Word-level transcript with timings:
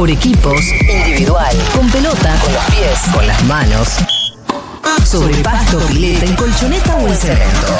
por 0.00 0.08
equipos, 0.08 0.62
individual, 0.88 1.54
con 1.76 1.90
pelota, 1.90 2.34
con 2.42 2.54
los 2.54 2.64
pies, 2.70 2.98
con 3.12 3.26
las 3.26 3.44
manos, 3.44 3.98
sobre 5.04 5.34
pasto, 5.42 5.78
pileta, 5.88 6.24
en 6.24 6.36
colchoneta 6.36 6.96
o 6.96 7.06
en 7.06 7.14
cemento. 7.14 7.76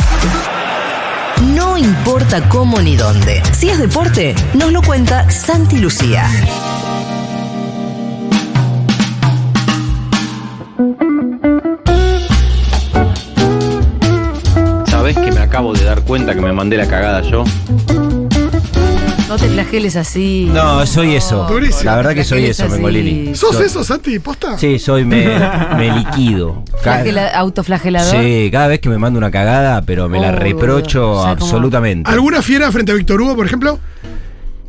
No 1.55 1.79
importa 1.79 2.47
cómo 2.51 2.79
ni 2.83 2.95
dónde. 2.95 3.43
Si 3.59 3.71
es 3.71 3.79
deporte, 3.79 4.35
nos 4.53 4.71
lo 4.71 4.83
cuenta 4.83 5.31
Santi 5.31 5.79
Lucía. 5.79 6.29
¿Sabés 14.89 15.17
que 15.17 15.33
me 15.33 15.41
acabo 15.41 15.73
de 15.73 15.85
dar 15.85 16.03
cuenta 16.03 16.35
que 16.35 16.43
me 16.43 16.53
mandé 16.53 16.77
la 16.77 16.87
cagada 16.87 17.23
yo? 17.23 17.45
No 19.31 19.37
te 19.37 19.49
flageles 19.49 19.95
así. 19.95 20.51
No, 20.53 20.85
soy 20.87 21.15
eso. 21.15 21.47
Durísimo. 21.49 21.85
La 21.85 21.97
verdad 21.97 22.15
que 22.15 22.25
soy 22.25 22.47
eso, 22.47 22.65
así. 22.65 22.73
Mengolini. 22.73 23.33
¿Sos 23.37 23.55
Soy- 23.57 23.67
eso, 23.67 23.85
Santi? 23.85 24.19
¿Posta? 24.19 24.59
Sí, 24.59 24.81
soy 24.81 25.05
me, 25.05 25.25
me 25.77 25.93
liquido. 25.93 26.65
Flagela- 26.83 27.31
autoflagelador. 27.35 28.21
Sí, 28.21 28.49
cada 28.51 28.67
vez 28.67 28.81
que 28.81 28.89
me 28.89 28.99
mando 28.99 29.19
una 29.19 29.31
cagada, 29.31 29.83
pero 29.83 30.09
me 30.09 30.19
la 30.21 30.31
Oh, 30.31 30.33
reprocho 30.33 31.01
boludo. 31.07 31.21
O 31.21 31.23
sea, 31.23 31.31
absolutamente. 31.31 32.11
¿Alguna 32.11 32.43
fiera 32.43 32.73
frente 32.73 32.91
a 32.91 32.97
Víctor 32.97 33.21
Hugo, 33.23 33.37
por 33.37 33.47
ejemplo? 33.47 33.79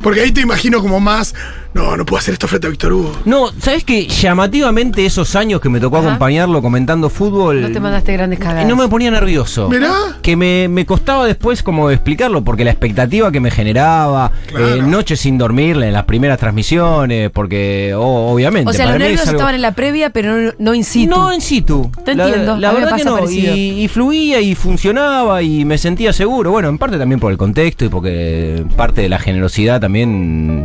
Porque 0.02 0.20
ahí 0.20 0.32
te 0.32 0.40
imagino 0.40 0.80
como 0.80 1.00
más. 1.00 1.34
No, 1.74 1.96
no 1.96 2.04
puedo 2.04 2.18
hacer 2.18 2.34
esto 2.34 2.46
frente 2.48 2.66
a 2.66 2.70
Víctor 2.70 2.92
Hugo. 2.92 3.16
No, 3.24 3.50
¿sabes 3.58 3.82
que 3.84 4.06
Llamativamente 4.06 5.06
esos 5.06 5.34
años 5.36 5.60
que 5.60 5.70
me 5.70 5.80
tocó 5.80 5.98
Ajá. 5.98 6.08
acompañarlo 6.08 6.60
comentando 6.60 7.08
fútbol. 7.08 7.62
No 7.62 7.70
te 7.72 7.80
mandaste 7.80 8.12
grandes 8.12 8.38
cagadas. 8.40 8.66
No 8.66 8.76
me 8.76 8.88
ponía 8.88 9.10
nervioso. 9.10 9.70
Mirá. 9.70 9.90
Que 10.20 10.36
me, 10.36 10.68
me 10.68 10.84
costaba 10.84 11.24
después 11.26 11.62
como 11.62 11.90
explicarlo, 11.90 12.42
porque 12.44 12.64
la 12.64 12.72
expectativa 12.72 13.32
que 13.32 13.40
me 13.40 13.50
generaba, 13.50 14.32
Claro. 14.48 14.74
eh, 14.74 14.82
noches 14.82 15.20
sin 15.20 15.38
dormir 15.38 15.76
en 15.82 15.92
las 15.94 16.04
primeras 16.04 16.38
transmisiones, 16.38 17.30
porque 17.30 17.94
obviamente. 17.96 18.68
O 18.68 18.72
sea, 18.74 18.86
los 18.90 18.98
nervios 18.98 19.20
algo- 19.22 19.32
estaban 19.32 19.54
en 19.54 19.62
la 19.62 19.72
previa, 19.72 20.10
pero 20.10 20.36
no, 20.36 20.52
no 20.58 20.74
in 20.74 20.84
situ. 20.84 21.08
No 21.10 21.32
en 21.32 21.40
situ. 21.40 21.90
Te 22.04 22.14
La- 22.14 22.26
entiendo, 22.26 22.56
La, 22.58 22.68
a 22.68 22.72
mí 22.72 22.78
me 22.78 22.84
verdad 22.84 22.96
que 22.98 23.04
no. 23.04 23.14
parecido. 23.14 23.56
Y, 23.56 23.60
y 23.84 23.88
fluía 23.88 24.40
y 24.40 24.54
funcionaba 24.54 25.42
y 25.42 25.64
me 25.64 25.78
sentía 25.78 26.12
seguro. 26.12 26.50
Bueno, 26.50 26.68
en 26.68 26.76
parte 26.76 26.98
también 26.98 27.18
por 27.20 27.32
el 27.32 27.38
contexto 27.38 27.84
y 27.86 27.88
porque 27.88 28.64
parte 28.76 29.00
de 29.00 29.08
la 29.08 29.18
generosidad 29.18 29.80
también 29.80 29.91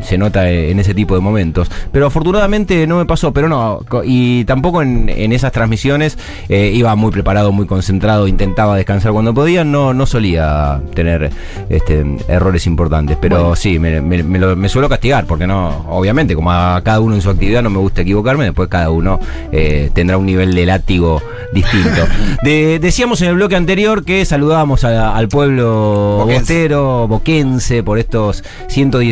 se 0.03 0.17
nota 0.17 0.49
en 0.49 0.79
ese 0.79 0.93
tipo 0.93 1.15
de 1.15 1.21
momentos. 1.21 1.69
Pero 1.91 2.07
afortunadamente 2.07 2.87
no 2.87 2.97
me 2.97 3.05
pasó, 3.05 3.31
pero 3.33 3.47
no. 3.49 3.79
Y 4.03 4.45
tampoco 4.45 4.81
en, 4.81 5.09
en 5.09 5.31
esas 5.33 5.51
transmisiones 5.51 6.17
eh, 6.49 6.71
iba 6.73 6.95
muy 6.95 7.11
preparado, 7.11 7.51
muy 7.51 7.65
concentrado, 7.65 8.27
intentaba 8.27 8.75
descansar 8.75 9.11
cuando 9.11 9.33
podía. 9.33 9.63
No, 9.63 9.93
no 9.93 10.05
solía 10.05 10.81
tener 10.93 11.29
este, 11.69 12.05
errores 12.27 12.65
importantes. 12.67 13.17
Pero 13.19 13.37
Bueno. 13.39 13.55
sí, 13.55 13.79
me, 13.79 14.01
me- 14.01 14.23
me 14.23 14.39
lo- 14.39 14.55
me 14.55 14.69
suelo 14.69 14.89
castigar 14.89 15.25
porque 15.25 15.47
no, 15.47 15.85
obviamente, 15.89 16.35
como 16.35 16.51
a 16.51 16.81
cada 16.83 16.99
uno 16.99 17.15
en 17.15 17.21
su 17.21 17.29
actividad 17.29 17.61
no 17.63 17.69
me 17.69 17.79
gusta 17.79 18.01
equivocarme, 18.01 18.45
después 18.45 18.69
cada 18.69 18.89
uno 18.89 19.19
eh, 19.51 19.89
tendrá 19.93 20.17
un 20.17 20.25
nivel 20.25 20.53
de 20.53 20.65
látigo 20.65 21.21
distinto. 21.53 22.01
De- 22.43 22.79
decíamos 22.79 23.21
en 23.21 23.29
el 23.29 23.35
bloque 23.35 23.55
anterior 23.55 24.03
que 24.05 24.23
saludábamos 24.25 24.83
a- 24.83 25.15
al 25.15 25.27
pueblo 25.27 26.17
Boquense. 26.19 26.39
bostero, 26.39 27.07
boquense, 27.07 27.83
por 27.83 27.99
estos 27.99 28.43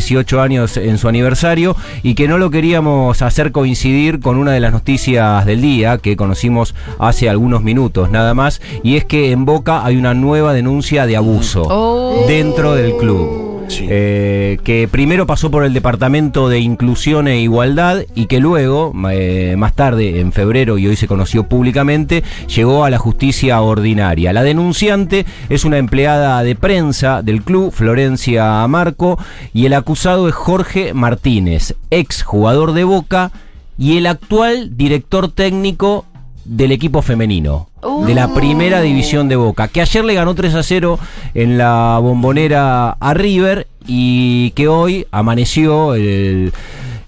118 0.06 0.42
años 0.42 0.78
en 0.78 0.98
su 0.98 1.08
aniversario 1.10 1.76
y 2.04 2.14
que 2.16 2.28
no 2.28 2.38
lo 2.38 2.50
queríamos 2.52 3.22
hacer 3.22 3.52
coincidir 3.52 4.20
con 4.20 4.38
una 4.38 4.52
de 4.52 4.60
las 4.60 4.72
noticias 4.72 5.46
del 5.46 5.62
día 5.62 5.98
que 5.98 6.16
conocimos 6.16 6.76
hace 7.00 7.30
algunos 7.30 7.64
minutos 7.64 8.10
nada 8.10 8.34
más, 8.34 8.62
y 8.84 8.96
es 8.98 9.06
que 9.06 9.32
en 9.32 9.46
Boca 9.46 9.86
hay 9.86 9.98
una 9.98 10.14
nueva 10.14 10.54
denuncia 10.54 11.06
de 11.06 11.18
abuso 11.18 11.64
Oh. 11.70 12.26
dentro 12.28 12.76
del 12.76 12.96
club. 12.98 13.45
Eh, 13.70 14.58
que 14.64 14.88
primero 14.88 15.26
pasó 15.26 15.52
por 15.52 15.64
el 15.64 15.74
Departamento 15.74 16.50
de 16.50 16.60
Inclusión 16.60 17.28
e 17.28 17.40
Igualdad 17.40 18.04
y 18.16 18.28
que 18.28 18.40
luego, 18.40 18.94
eh, 19.12 19.56
más 19.58 19.74
tarde, 19.74 20.20
en 20.20 20.32
febrero 20.32 20.78
y 20.78 20.88
hoy 20.88 20.96
se 20.96 21.08
conoció 21.08 21.48
públicamente, 21.48 22.24
llegó 22.54 22.86
a 22.86 22.90
la 22.90 22.98
justicia 22.98 23.62
ordinaria. 23.62 24.34
La 24.34 24.44
denunciante 24.44 25.26
es 25.50 25.66
una 25.66 25.78
empleada 25.78 26.42
de 26.44 26.56
prensa 26.56 27.22
del 27.22 27.42
club, 27.42 27.72
Florencia 27.72 28.68
Marco, 28.68 29.18
y 29.54 29.66
el 29.66 29.74
acusado 29.74 30.30
es 30.30 30.36
Jorge 30.36 30.94
Martínez, 30.94 31.76
ex 31.90 32.24
jugador 32.24 32.74
de 32.74 32.84
Boca 32.84 33.32
y 33.78 33.98
el 33.98 34.08
actual 34.08 34.78
director 34.78 35.32
técnico 35.32 36.06
del 36.46 36.72
equipo 36.72 37.02
femenino. 37.02 37.68
De 38.08 38.16
la 38.16 38.34
primera 38.34 38.82
división 38.82 39.30
de 39.30 39.36
Boca, 39.36 39.68
que 39.68 39.82
ayer 39.82 40.04
le 40.04 40.16
ganó 40.16 40.34
3 40.34 40.56
a 40.56 40.64
0 40.64 40.98
en 41.36 41.58
la 41.58 42.00
bombonera 42.02 42.92
a 42.92 43.14
River 43.14 43.68
y 43.86 44.52
que 44.52 44.68
hoy 44.68 45.06
amaneció 45.12 45.94
el, 45.94 46.52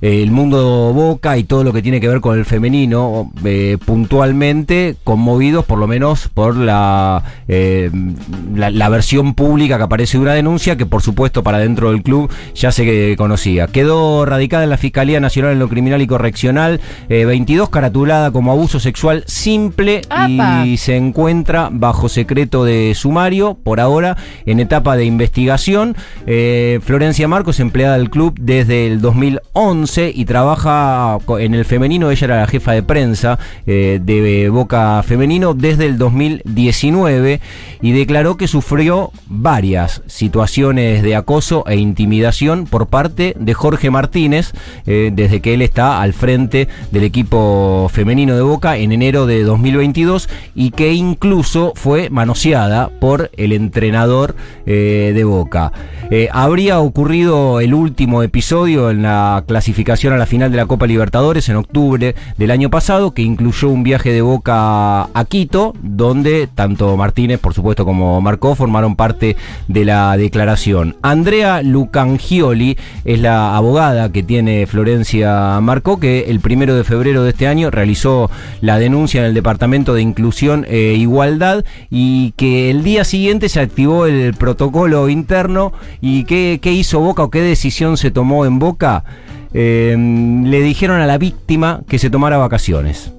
el 0.01 0.31
mundo 0.31 0.93
Boca 0.93 1.37
y 1.37 1.43
todo 1.43 1.63
lo 1.63 1.73
que 1.73 1.81
tiene 1.81 1.99
que 1.99 2.07
ver 2.07 2.21
con 2.21 2.37
el 2.37 2.45
femenino 2.45 3.31
eh, 3.43 3.77
puntualmente 3.83 4.95
conmovidos 5.03 5.65
por 5.65 5.79
lo 5.79 5.87
menos 5.87 6.29
por 6.29 6.55
la, 6.55 7.23
eh, 7.47 7.89
la, 8.53 8.69
la 8.69 8.89
versión 8.89 9.33
pública 9.33 9.77
que 9.77 9.83
aparece 9.83 10.17
de 10.17 10.23
una 10.23 10.33
denuncia 10.33 10.77
que 10.77 10.85
por 10.85 11.01
supuesto 11.01 11.43
para 11.43 11.59
dentro 11.59 11.91
del 11.91 12.03
club 12.03 12.31
ya 12.53 12.71
se 12.71 13.15
conocía. 13.17 13.67
Quedó 13.67 14.25
radicada 14.25 14.63
en 14.63 14.69
la 14.69 14.77
Fiscalía 14.77 15.19
Nacional 15.19 15.53
en 15.53 15.59
lo 15.59 15.69
Criminal 15.69 16.01
y 16.01 16.07
Correccional, 16.07 16.79
eh, 17.09 17.25
22 17.25 17.69
caratulada 17.69 18.31
como 18.31 18.51
abuso 18.51 18.79
sexual 18.79 19.23
simple 19.27 20.01
¡Apa! 20.09 20.65
y 20.65 20.77
se 20.77 20.95
encuentra 20.95 21.69
bajo 21.71 22.09
secreto 22.09 22.63
de 22.63 22.93
sumario 22.95 23.57
por 23.63 23.79
ahora 23.79 24.17
en 24.45 24.59
etapa 24.59 24.95
de 24.95 25.05
investigación. 25.05 25.95
Eh, 26.25 26.79
Florencia 26.83 27.27
Marcos, 27.27 27.59
empleada 27.59 27.97
del 27.97 28.09
club 28.09 28.35
desde 28.39 28.87
el 28.87 29.01
2011 29.01 29.86
y 29.87 30.25
trabaja 30.25 31.17
en 31.39 31.53
el 31.53 31.63
femenino. 31.63 32.11
Ella 32.11 32.25
era 32.25 32.39
la 32.41 32.47
jefa 32.47 32.73
de 32.73 32.83
prensa 32.83 33.39
eh, 33.65 33.99
de 34.03 34.49
Boca 34.49 35.01
Femenino 35.03 35.53
desde 35.53 35.85
el 35.85 35.97
2019 35.97 37.39
y 37.81 37.91
declaró 37.93 38.35
que 38.35 38.49
sufrió 38.49 39.11
varias 39.27 40.03
situaciones 40.05 41.03
de 41.03 41.15
acoso 41.15 41.63
e 41.67 41.77
intimidación 41.77 42.65
por 42.65 42.87
parte 42.87 43.33
de 43.39 43.53
Jorge 43.53 43.89
Martínez 43.89 44.51
eh, 44.85 45.09
desde 45.13 45.39
que 45.39 45.53
él 45.53 45.61
está 45.61 46.01
al 46.01 46.11
frente 46.11 46.67
del 46.91 47.05
equipo 47.05 47.89
femenino 47.91 48.35
de 48.35 48.41
Boca 48.41 48.77
en 48.77 48.91
enero 48.91 49.25
de 49.25 49.43
2022 49.43 50.27
y 50.53 50.71
que 50.71 50.93
incluso 50.93 51.71
fue 51.75 52.09
manoseada 52.09 52.89
por 52.99 53.31
el 53.37 53.53
entrenador 53.53 54.35
eh, 54.65 55.13
de 55.15 55.23
Boca. 55.23 55.71
Habría 56.31 56.79
ocurrido 56.79 57.59
el 57.59 57.73
último 57.73 58.23
episodio 58.23 58.89
en 58.89 59.01
la 59.01 59.43
clasificación 59.45 59.76
a 59.77 60.17
la 60.17 60.25
final 60.25 60.49
de 60.49 60.57
la 60.57 60.65
Copa 60.65 60.87
Libertadores 60.87 61.49
en 61.49 61.55
octubre 61.55 62.15
del 62.37 62.51
año 62.51 62.71
pasado, 62.71 63.11
que 63.11 63.21
incluyó 63.21 63.69
un 63.69 63.83
viaje 63.83 64.11
de 64.11 64.21
Boca 64.21 65.03
a 65.03 65.25
Quito, 65.29 65.73
donde 65.83 66.47
tanto 66.47 66.97
Martínez, 66.97 67.39
por 67.39 67.53
supuesto, 67.53 67.85
como 67.85 68.19
Marcó 68.19 68.55
formaron 68.55 68.95
parte 68.95 69.37
de 69.67 69.85
la 69.85 70.17
declaración. 70.17 70.95
Andrea 71.03 71.61
Lucangioli 71.61 72.75
es 73.05 73.21
la 73.21 73.55
abogada 73.55 74.11
que 74.11 74.23
tiene 74.23 74.65
Florencia 74.65 75.59
Marcó, 75.61 75.99
que 75.99 76.25
el 76.27 76.39
primero 76.39 76.75
de 76.75 76.83
febrero 76.83 77.23
de 77.23 77.29
este 77.29 77.47
año 77.47 77.69
realizó 77.69 78.31
la 78.61 78.79
denuncia 78.79 79.21
en 79.21 79.27
el 79.27 79.35
Departamento 79.35 79.93
de 79.93 80.01
Inclusión 80.01 80.65
e 80.67 80.95
Igualdad 80.95 81.63
y 81.91 82.31
que 82.31 82.71
el 82.71 82.83
día 82.83 83.03
siguiente 83.03 83.47
se 83.47 83.59
activó 83.59 84.07
el 84.07 84.33
protocolo 84.33 85.07
interno 85.07 85.71
y 86.01 86.23
qué, 86.23 86.59
qué 86.61 86.71
hizo 86.71 86.99
Boca 86.99 87.23
o 87.23 87.29
qué 87.29 87.41
decisión 87.41 87.95
se 87.95 88.09
tomó 88.09 88.45
en 88.45 88.57
Boca. 88.57 89.03
Eh, 89.59 89.95
le 89.97 90.61
dijeron 90.61 91.01
a 91.01 91.07
la 91.07 91.17
víctima 91.17 91.81
que 91.89 91.97
se 91.97 92.11
tomara 92.11 92.37
vacaciones 92.37 93.11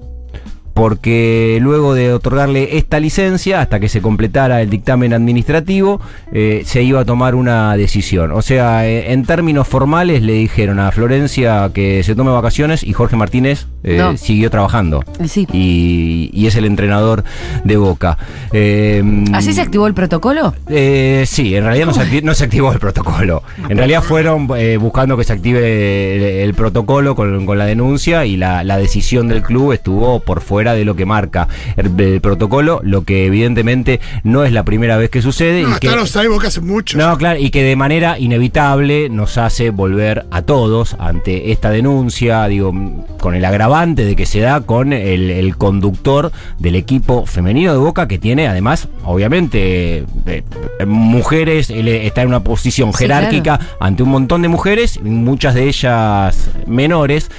porque 0.79 1.57
luego 1.61 1.93
de 1.93 2.13
otorgarle 2.13 2.77
esta 2.77 3.01
licencia, 3.01 3.59
hasta 3.59 3.81
que 3.81 3.89
se 3.89 4.01
completara 4.01 4.61
el 4.61 4.69
dictamen 4.69 5.11
administrativo, 5.13 5.99
eh, 6.31 6.61
se 6.65 6.83
iba 6.83 7.01
a 7.01 7.05
tomar 7.05 7.35
una 7.35 7.75
decisión. 7.75 8.31
O 8.31 8.41
sea, 8.41 8.87
eh, 8.87 9.11
en 9.11 9.25
términos 9.25 9.67
formales 9.67 10.21
le 10.23 10.31
dijeron 10.31 10.79
a 10.79 10.89
Florencia 10.93 11.69
que 11.73 12.01
se 12.03 12.15
tome 12.15 12.31
vacaciones 12.31 12.81
y 12.83 12.93
Jorge 12.93 13.17
Martínez 13.17 13.67
eh, 13.83 13.97
No. 13.97 14.15
siguió 14.15 14.49
trabajando. 14.49 15.03
Sí. 15.27 15.45
Y, 15.51 16.29
y 16.31 16.47
es 16.47 16.55
el 16.55 16.63
entrenador 16.63 17.25
de 17.65 17.75
Boca. 17.75 18.17
¿Así 19.33 19.51
se 19.53 19.61
activó 19.61 19.85
el 19.85 19.93
protocolo? 19.93 20.53
sí, 21.25 21.55
en 21.55 21.65
realidad 21.65 21.87
no 21.87 21.93
se, 21.93 22.01
acti- 22.01 22.23
no 22.23 22.33
se 22.33 22.45
activó 22.45 22.71
el 22.71 22.79
protocolo. 22.79 23.43
En 23.67 23.77
realidad 23.77 24.01
fueron 24.01 24.47
buscando 24.79 25.17
que 25.17 25.25
se 25.25 25.33
active 25.33 26.15
el, 26.15 26.23
el 26.47 26.53
protocolo 26.53 27.15
con, 27.15 27.45
con 27.45 27.57
la 27.57 27.65
denuncia 27.65 28.25
y 28.25 28.37
la, 28.37 28.63
la 28.63 28.77
decisión 28.77 29.27
del 29.27 29.41
club 29.43 29.73
estuvo 29.73 30.21
por 30.21 30.39
fuera 30.39 30.68
fuera 30.69 30.73
de 30.73 30.85
lo 30.85 30.95
que 30.95 31.05
marca 31.05 31.47
el, 31.75 31.99
el 31.99 32.21
protocolo, 32.21 32.79
lo 32.83 33.03
que 33.03 33.25
evidentemente 33.25 33.99
no 34.23 34.43
es 34.43 34.51
la 34.51 34.63
primera 34.63 34.97
vez 34.97 35.09
que 35.09 35.21
sucede. 35.21 35.63
No, 35.63 35.75
y 35.75 35.79
que, 35.79 35.89
los 35.89 36.15
hace 36.15 36.61
mucho. 36.61 36.97
no, 36.97 37.17
claro, 37.17 37.39
y 37.39 37.49
que 37.49 37.63
de 37.63 37.75
manera 37.75 38.19
inevitable 38.19 39.09
nos 39.09 39.37
hace 39.37 39.69
volver 39.69 40.25
a 40.31 40.41
todos 40.41 40.95
ante 40.99 41.51
esta 41.51 41.69
denuncia, 41.69 42.47
digo, 42.47 42.73
con 43.19 43.35
el 43.35 43.45
agravante 43.45 44.05
de 44.05 44.15
que 44.15 44.25
se 44.25 44.39
da 44.39 44.61
con 44.61 44.93
el, 44.93 45.29
el 45.29 45.57
conductor 45.57 46.31
del 46.57 46.75
equipo 46.75 47.25
femenino 47.25 47.71
de 47.71 47.77
Boca, 47.77 48.07
que 48.07 48.17
tiene 48.17 48.47
además, 48.47 48.87
obviamente, 49.03 49.99
eh, 49.99 50.43
eh, 50.79 50.85
mujeres, 50.85 51.69
él 51.69 51.87
está 51.87 52.21
en 52.21 52.29
una 52.29 52.43
posición 52.43 52.93
Sí, 52.93 52.99
jerárquica 52.99 53.59
ante 53.79 54.03
un 54.03 54.09
montón 54.09 54.41
de 54.41 54.47
mujeres, 54.47 54.99
muchas 55.01 55.55
de 55.55 55.67
ellas 55.67 56.49
menores 56.65 57.29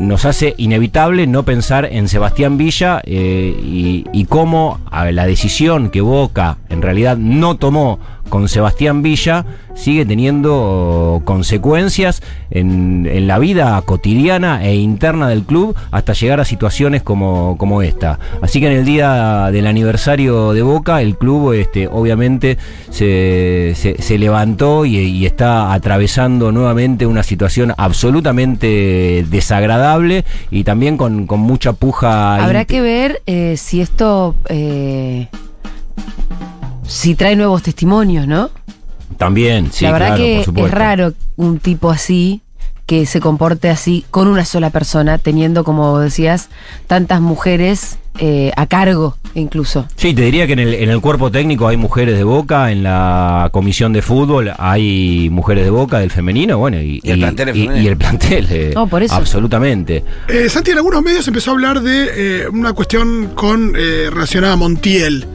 nos 0.00 0.24
hace 0.24 0.54
inevitable 0.56 1.26
no 1.26 1.44
pensar 1.44 1.84
en 1.84 2.08
Sebastián 2.08 2.56
Villa 2.56 3.02
eh, 3.04 3.54
y, 3.62 4.06
y 4.12 4.24
cómo 4.24 4.80
la 4.90 5.26
decisión 5.26 5.90
que 5.90 6.00
Boca 6.00 6.56
en 6.70 6.80
realidad 6.80 7.18
no 7.18 7.56
tomó 7.56 8.00
con 8.30 8.48
Sebastián 8.48 9.02
Villa 9.02 9.44
sigue 9.74 10.06
teniendo 10.06 11.20
consecuencias 11.24 12.22
en, 12.50 13.06
en 13.10 13.26
la 13.26 13.38
vida 13.38 13.80
cotidiana 13.84 14.64
e 14.64 14.74
interna 14.76 15.28
del 15.28 15.42
club 15.42 15.74
hasta 15.90 16.12
llegar 16.14 16.40
a 16.40 16.44
situaciones 16.44 17.02
como, 17.02 17.56
como 17.58 17.82
esta. 17.82 18.18
Así 18.42 18.60
que 18.60 18.66
en 18.66 18.72
el 18.78 18.84
día 18.84 19.50
del 19.52 19.66
aniversario 19.66 20.52
de 20.52 20.62
Boca, 20.62 21.02
el 21.02 21.16
club 21.18 21.52
este, 21.52 21.86
obviamente 21.88 22.56
se, 22.90 23.74
se- 23.76 24.00
se 24.00 24.18
levantó 24.18 24.84
y, 24.84 24.96
y 24.98 25.26
está 25.26 25.72
atravesando 25.72 26.52
nuevamente 26.52 27.06
una 27.06 27.22
situación 27.22 27.72
absolutamente 27.76 29.24
desagradable 29.28 30.24
y 30.50 30.64
también 30.64 30.96
con, 30.96 31.26
con 31.26 31.40
mucha 31.40 31.72
puja. 31.72 32.36
Habrá 32.42 32.64
que 32.64 32.80
ver 32.80 33.22
eh, 33.26 33.56
si 33.56 33.80
esto. 33.80 34.34
eh, 34.48 35.28
si 36.90 37.14
trae 37.14 37.36
nuevos 37.36 37.62
testimonios, 37.62 38.26
¿no? 38.26 38.50
También, 39.16 39.70
sí, 39.72 39.84
la 39.84 39.92
verdad 39.92 40.06
claro, 40.08 40.22
por 40.22 40.26
que 40.26 40.38
es 40.40 40.44
supuesto. 40.46 40.76
raro 40.76 41.12
un 41.36 41.58
tipo 41.58 41.90
así 41.90 42.42
que 42.86 43.06
se 43.06 43.20
comporte 43.20 43.70
así 43.70 44.04
con 44.10 44.26
una 44.26 44.44
sola 44.44 44.70
persona, 44.70 45.18
teniendo, 45.18 45.62
como 45.62 46.00
decías, 46.00 46.48
tantas 46.88 47.20
mujeres 47.20 47.98
eh, 48.18 48.50
a 48.56 48.66
cargo, 48.66 49.16
incluso. 49.36 49.86
Sí, 49.94 50.12
te 50.12 50.22
diría 50.22 50.48
que 50.48 50.54
en 50.54 50.58
el, 50.58 50.74
en 50.74 50.90
el 50.90 51.00
cuerpo 51.00 51.30
técnico 51.30 51.68
hay 51.68 51.76
mujeres 51.76 52.16
de 52.16 52.24
Boca, 52.24 52.72
en 52.72 52.82
la 52.82 53.48
comisión 53.52 53.92
de 53.92 54.02
fútbol 54.02 54.50
hay 54.58 55.28
mujeres 55.30 55.62
de 55.64 55.70
Boca 55.70 56.00
del 56.00 56.10
femenino, 56.10 56.58
bueno, 56.58 56.80
y, 56.80 56.98
Y 57.04 57.10
el 57.12 57.20
plantel 57.20 57.48
es 57.50 57.54
femenino. 57.54 57.80
y 57.80 57.86
el 57.86 57.96
plantel, 57.96 58.46
eh, 58.50 58.72
No, 58.74 58.88
por 58.88 59.04
eso. 59.04 59.14
absolutamente. 59.14 60.02
Eh, 60.28 60.48
Santi, 60.48 60.72
en 60.72 60.78
algunos 60.78 61.00
medios 61.02 61.28
empezó 61.28 61.50
a 61.50 61.54
hablar 61.54 61.80
de 61.82 62.08
eh, 62.42 62.48
una 62.48 62.72
cuestión 62.72 63.30
con 63.36 63.72
eh, 63.76 64.08
relacionada 64.10 64.54
a 64.54 64.56
Montiel. 64.56 65.26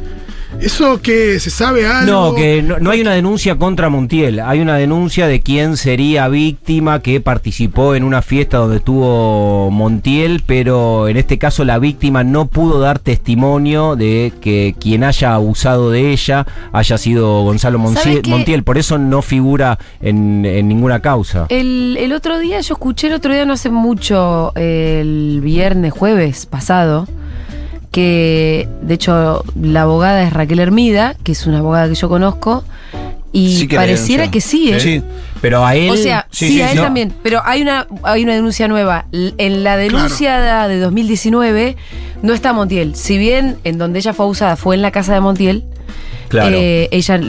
¿Eso 0.62 1.00
que 1.02 1.40
se 1.40 1.52
sabe 1.52 1.86
algo? 1.86 2.12
No, 2.12 2.34
que 2.36 2.63
no, 2.63 2.80
no 2.80 2.90
hay 2.90 3.02
una 3.02 3.12
denuncia 3.13 3.56
contra 3.56 3.90
Montiel, 3.90 4.40
hay 4.40 4.62
una 4.62 4.78
denuncia 4.78 5.28
de 5.28 5.42
quién 5.42 5.78
sería 5.78 6.28
víctima 6.28 7.02
que 7.02 7.22
participó 7.22 7.94
en 7.94 8.04
una 8.04 8.24
fiesta 8.24 8.57
donde 8.57 8.78
estuvo 8.78 9.69
Montiel, 9.69 10.42
pero 10.46 11.07
en 11.07 11.18
este 11.18 11.38
caso 11.38 11.66
la 11.66 11.78
víctima 11.78 12.24
no 12.24 12.48
pudo 12.48 12.80
dar 12.80 12.98
testimonio 12.98 13.96
de 13.96 14.34
que 14.42 14.75
quien 14.80 15.04
haya 15.04 15.36
abusado 15.36 15.92
de 15.92 16.12
ella 16.12 16.48
haya 16.72 16.98
sido 16.98 17.44
Gonzalo 17.44 17.78
Moncie- 17.78 18.02
¿Sabes 18.04 18.19
qué? 18.22 18.30
Montiel, 18.31 18.63
por 18.63 18.78
eso 18.80 18.98
no 18.98 19.22
figura 19.22 19.78
en, 20.02 20.46
en 20.46 20.68
ninguna 20.68 21.00
causa. 21.02 21.46
El, 21.50 21.96
el 22.00 22.12
otro 22.12 22.40
día, 22.40 22.60
yo 22.62 22.74
escuché 22.74 23.07
el 23.07 23.13
otro 23.13 23.31
día, 23.34 23.46
no 23.46 23.54
hace 23.54 23.69
mucho, 23.69 24.52
el 24.56 25.42
viernes, 25.44 25.94
jueves 25.94 26.46
pasado, 26.48 27.07
que 27.95 28.68
de 28.81 28.94
hecho 28.94 29.42
la 29.62 29.83
abogada 29.83 30.21
es 30.24 30.33
Raquel 30.33 30.59
Hermida, 30.59 31.15
que 31.24 31.31
es 31.31 31.47
una 31.47 31.59
abogada 31.59 31.88
que 31.88 31.95
yo 31.95 32.09
conozco, 32.09 32.65
y 33.31 33.56
Sí 33.56 33.68
que 33.69 33.77
pareciera 33.77 34.30
que 34.30 34.42
sí, 34.42 34.74
¿eh? 34.74 34.80
Sí. 34.81 35.01
Pero 35.42 35.65
a 35.65 35.75
él... 35.75 35.89
O 35.92 35.95
sea, 35.95 36.27
Sí, 36.30 36.50
sí, 36.50 36.62
a 36.62 36.71
él 36.71 36.75
no. 36.77 36.83
también, 36.83 37.13
pero 37.24 37.42
hay 37.45 37.62
una, 37.62 37.88
hay 38.03 38.24
una 38.25 38.33
denuncia 38.33 38.68
nueva. 38.68 39.06
En 39.13 39.63
la 39.63 39.77
denuncia 39.77 40.68
de 40.68 40.77
2019 40.80 41.77
no 42.21 42.33
está 42.33 42.51
Montiel. 42.51 42.95
Si 42.95 43.18
bien 43.18 43.56
en 43.63 43.77
donde 43.77 44.00
ella 44.00 44.13
fue 44.13 44.25
abusada 44.25 44.57
fue 44.57 44.75
en 44.75 44.81
la 44.81 44.92
casa 44.92 45.13
de 45.13 45.21
Montiel, 45.21 45.63
Claro. 46.27 46.57
eh, 46.59 46.89
ella 46.92 47.21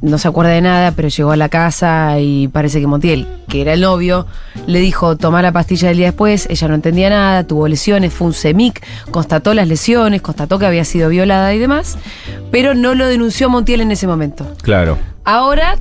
no 0.00 0.18
se 0.18 0.28
acuerda 0.28 0.50
de 0.52 0.60
nada, 0.60 0.92
pero 0.92 1.08
llegó 1.08 1.32
a 1.32 1.36
la 1.36 1.48
casa 1.48 2.18
y 2.18 2.48
parece 2.48 2.80
que 2.80 2.86
Montiel, 2.86 3.26
que 3.48 3.60
era 3.60 3.74
el 3.74 3.80
novio, 3.80 4.26
le 4.66 4.80
dijo 4.80 5.16
tomar 5.16 5.44
la 5.44 5.52
pastilla 5.52 5.90
el 5.90 5.96
día 5.98 6.06
después, 6.06 6.46
ella 6.50 6.68
no 6.68 6.74
entendía 6.74 7.10
nada, 7.10 7.46
tuvo 7.46 7.68
lesiones, 7.68 8.12
fue 8.12 8.28
un 8.28 8.32
semic, 8.32 8.84
constató 9.10 9.54
las 9.54 9.68
lesiones, 9.68 10.22
constató 10.22 10.58
que 10.58 10.66
había 10.66 10.84
sido 10.84 11.08
violada 11.08 11.54
y 11.54 11.58
demás, 11.58 11.98
pero 12.50 12.74
no 12.74 12.94
lo 12.94 13.06
denunció 13.06 13.50
Montiel 13.50 13.80
en 13.82 13.92
ese 13.92 14.06
momento. 14.06 14.46
Claro. 14.62 14.98
Ahora 15.24 15.78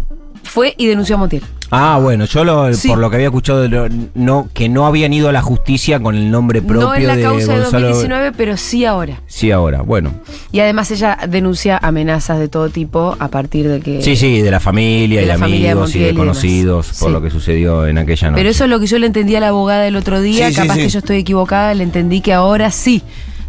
fue 0.55 0.73
y 0.77 0.85
denunció 0.87 1.15
a 1.15 1.19
Montiel. 1.19 1.43
Ah, 1.69 1.99
bueno, 2.01 2.23
yo 2.25 2.45
lo- 2.45 2.73
Sí. 2.73 2.87
por 2.87 2.97
lo 2.99 3.09
que 3.09 3.17
había 3.17 3.27
escuchado, 3.27 3.61
de 3.61 3.67
lo- 3.67 3.89
no, 4.13 4.47
que 4.53 4.69
no 4.69 4.85
habían 4.87 5.11
ido 5.11 5.27
a 5.27 5.33
la 5.33 5.41
justicia 5.41 5.99
con 5.99 6.15
el 6.15 6.31
nombre 6.31 6.61
propio 6.61 6.87
No 6.87 6.95
en 6.95 7.07
la 7.07 7.15
de 7.17 7.23
causa 7.23 7.51
de 7.53 7.59
Gonzalo. 7.59 7.87
2019, 7.89 8.31
pero 8.31 8.55
sí 8.55 8.85
ahora. 8.85 9.21
Sí, 9.27 9.51
ahora, 9.51 9.81
bueno. 9.81 10.11
Y 10.53 10.61
además 10.61 10.89
ella 10.91 11.17
denuncia 11.27 11.77
amenazas 11.81 12.39
de 12.39 12.47
todo 12.47 12.69
tipo 12.69 13.17
a 13.19 13.27
partir 13.27 13.67
de 13.67 13.81
que... 13.81 14.01
Sí, 14.01 14.15
sí, 14.15 14.39
de 14.41 14.49
la 14.51 14.61
familia 14.61 15.19
de 15.19 15.25
y 15.25 15.27
de 15.27 15.33
la 15.33 15.37
familia 15.39 15.71
amigos 15.73 15.93
y 15.95 15.99
de 15.99 16.09
y 16.11 16.15
conocidos 16.15 16.87
por 16.99 17.09
Sí. 17.09 17.13
lo 17.13 17.21
que 17.21 17.29
sucedió 17.31 17.85
en 17.85 17.97
aquella 17.97 18.29
noche. 18.31 18.39
Pero 18.39 18.49
eso 18.49 18.63
es 18.63 18.69
lo 18.69 18.79
que 18.79 18.87
yo 18.87 18.97
le 18.97 19.07
entendí 19.07 19.35
a 19.35 19.41
la 19.41 19.49
abogada 19.49 19.85
el 19.85 19.97
otro 19.97 20.21
día, 20.21 20.47
Sí, 20.49 20.55
capaz 20.55 20.75
que 20.75 20.87
yo 20.87 20.99
estoy 20.99 21.17
equivocada, 21.17 21.73
le 21.73 21.83
entendí 21.83 22.21
que 22.21 22.31
ahora 22.31 22.71
sí. 22.71 23.01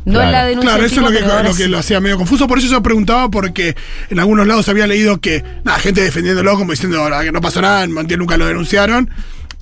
No 0.06 0.12
Claro. 0.12 0.26
en 0.29 0.32
la 0.32 0.44
denuncia 0.47 0.70
Claro, 0.70 0.87
eso 0.87 0.94
es 0.94 1.03
lo 1.03 1.11
que, 1.11 1.20
lo, 1.43 1.55
que 1.55 1.69
lo 1.69 1.79
hacía 1.79 2.00
medio 2.00 2.17
confuso. 2.17 2.47
Por 2.47 2.58
eso 2.58 2.69
yo 2.69 2.81
preguntaba, 2.82 3.29
porque 3.29 3.75
en 4.08 4.19
algunos 4.20 4.47
lados 4.47 4.69
había 4.69 4.87
leído 4.87 5.20
que, 5.20 5.44
nada, 5.64 5.79
gente 5.81 6.00
defendiéndolo, 6.00 6.56
como 6.56 6.70
diciendo 6.70 7.00
"Ahora 7.03 7.23
que 7.25 7.32
no 7.32 7.41
pasó 7.41 7.61
nada, 7.61 7.82
en 7.85 7.93
Montiel 7.93 8.20
nunca 8.20 8.37
lo 8.37 8.47
denunciaron. 8.47 9.11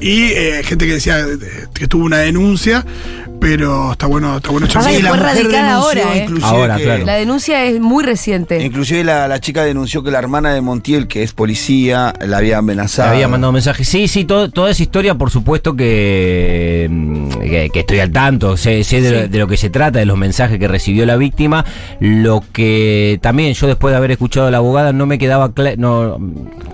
Y 0.00 0.24
eh, 0.32 0.62
gente 0.64 0.86
que 0.86 0.94
decía 0.94 1.20
eh, 1.20 1.66
que 1.72 1.86
tuvo 1.86 2.04
una 2.04 2.18
denuncia, 2.18 2.84
pero 3.40 3.92
está 3.92 4.06
bueno, 4.06 4.36
está 4.38 4.50
bueno 4.50 4.66
Pasa 4.66 4.80
echarse- 4.90 4.96
que 4.96 5.02
la 5.02 5.08
fue 5.10 5.18
radicada 5.18 5.74
ahora, 5.76 6.16
¿eh? 6.16 6.22
inclusive 6.24 6.46
Ahora, 6.48 6.76
que- 6.76 6.82
claro. 6.82 7.04
La 7.06 7.14
denuncia 7.14 7.64
es 7.64 7.80
muy 7.80 8.02
reciente. 8.04 8.62
Inclusive 8.64 9.04
la, 9.04 9.28
la 9.28 9.38
chica 9.40 9.62
denunció 9.64 10.02
que 10.02 10.10
la 10.10 10.18
hermana 10.18 10.52
de 10.52 10.60
Montiel, 10.60 11.06
que 11.06 11.22
es 11.22 11.32
policía, 11.32 12.12
la 12.26 12.38
había 12.38 12.58
amenazado. 12.58 13.10
Le 13.10 13.14
había 13.16 13.28
mandado 13.28 13.52
mensajes. 13.52 13.86
Sí, 13.88 14.08
sí, 14.08 14.24
todo- 14.24 14.50
toda 14.50 14.70
esa 14.72 14.82
historia, 14.82 15.14
por 15.14 15.30
supuesto 15.30 15.76
que, 15.76 16.88
mm, 16.90 17.28
que, 17.40 17.70
que 17.72 17.80
estoy 17.80 18.00
al 18.00 18.10
tanto. 18.10 18.56
Sé, 18.56 18.82
sé 18.84 19.00
de, 19.00 19.10
lo- 19.10 19.28
de 19.28 19.38
lo 19.38 19.46
que 19.46 19.56
se 19.56 19.70
trata, 19.70 19.98
de 20.00 20.06
los 20.06 20.18
mensajes 20.18 20.58
que 20.58 20.66
recibió 20.68 21.06
la 21.06 21.16
víctima. 21.16 21.64
Lo 22.00 22.42
que 22.52 23.18
también 23.22 23.54
yo, 23.54 23.66
después 23.68 23.92
de 23.92 23.98
haber 23.98 24.10
escuchado 24.10 24.48
a 24.48 24.50
la 24.50 24.58
abogada, 24.58 24.92
no 24.92 25.06
me 25.06 25.18
quedaba 25.18 25.52
claro. 25.52 25.76
No, 25.78 26.18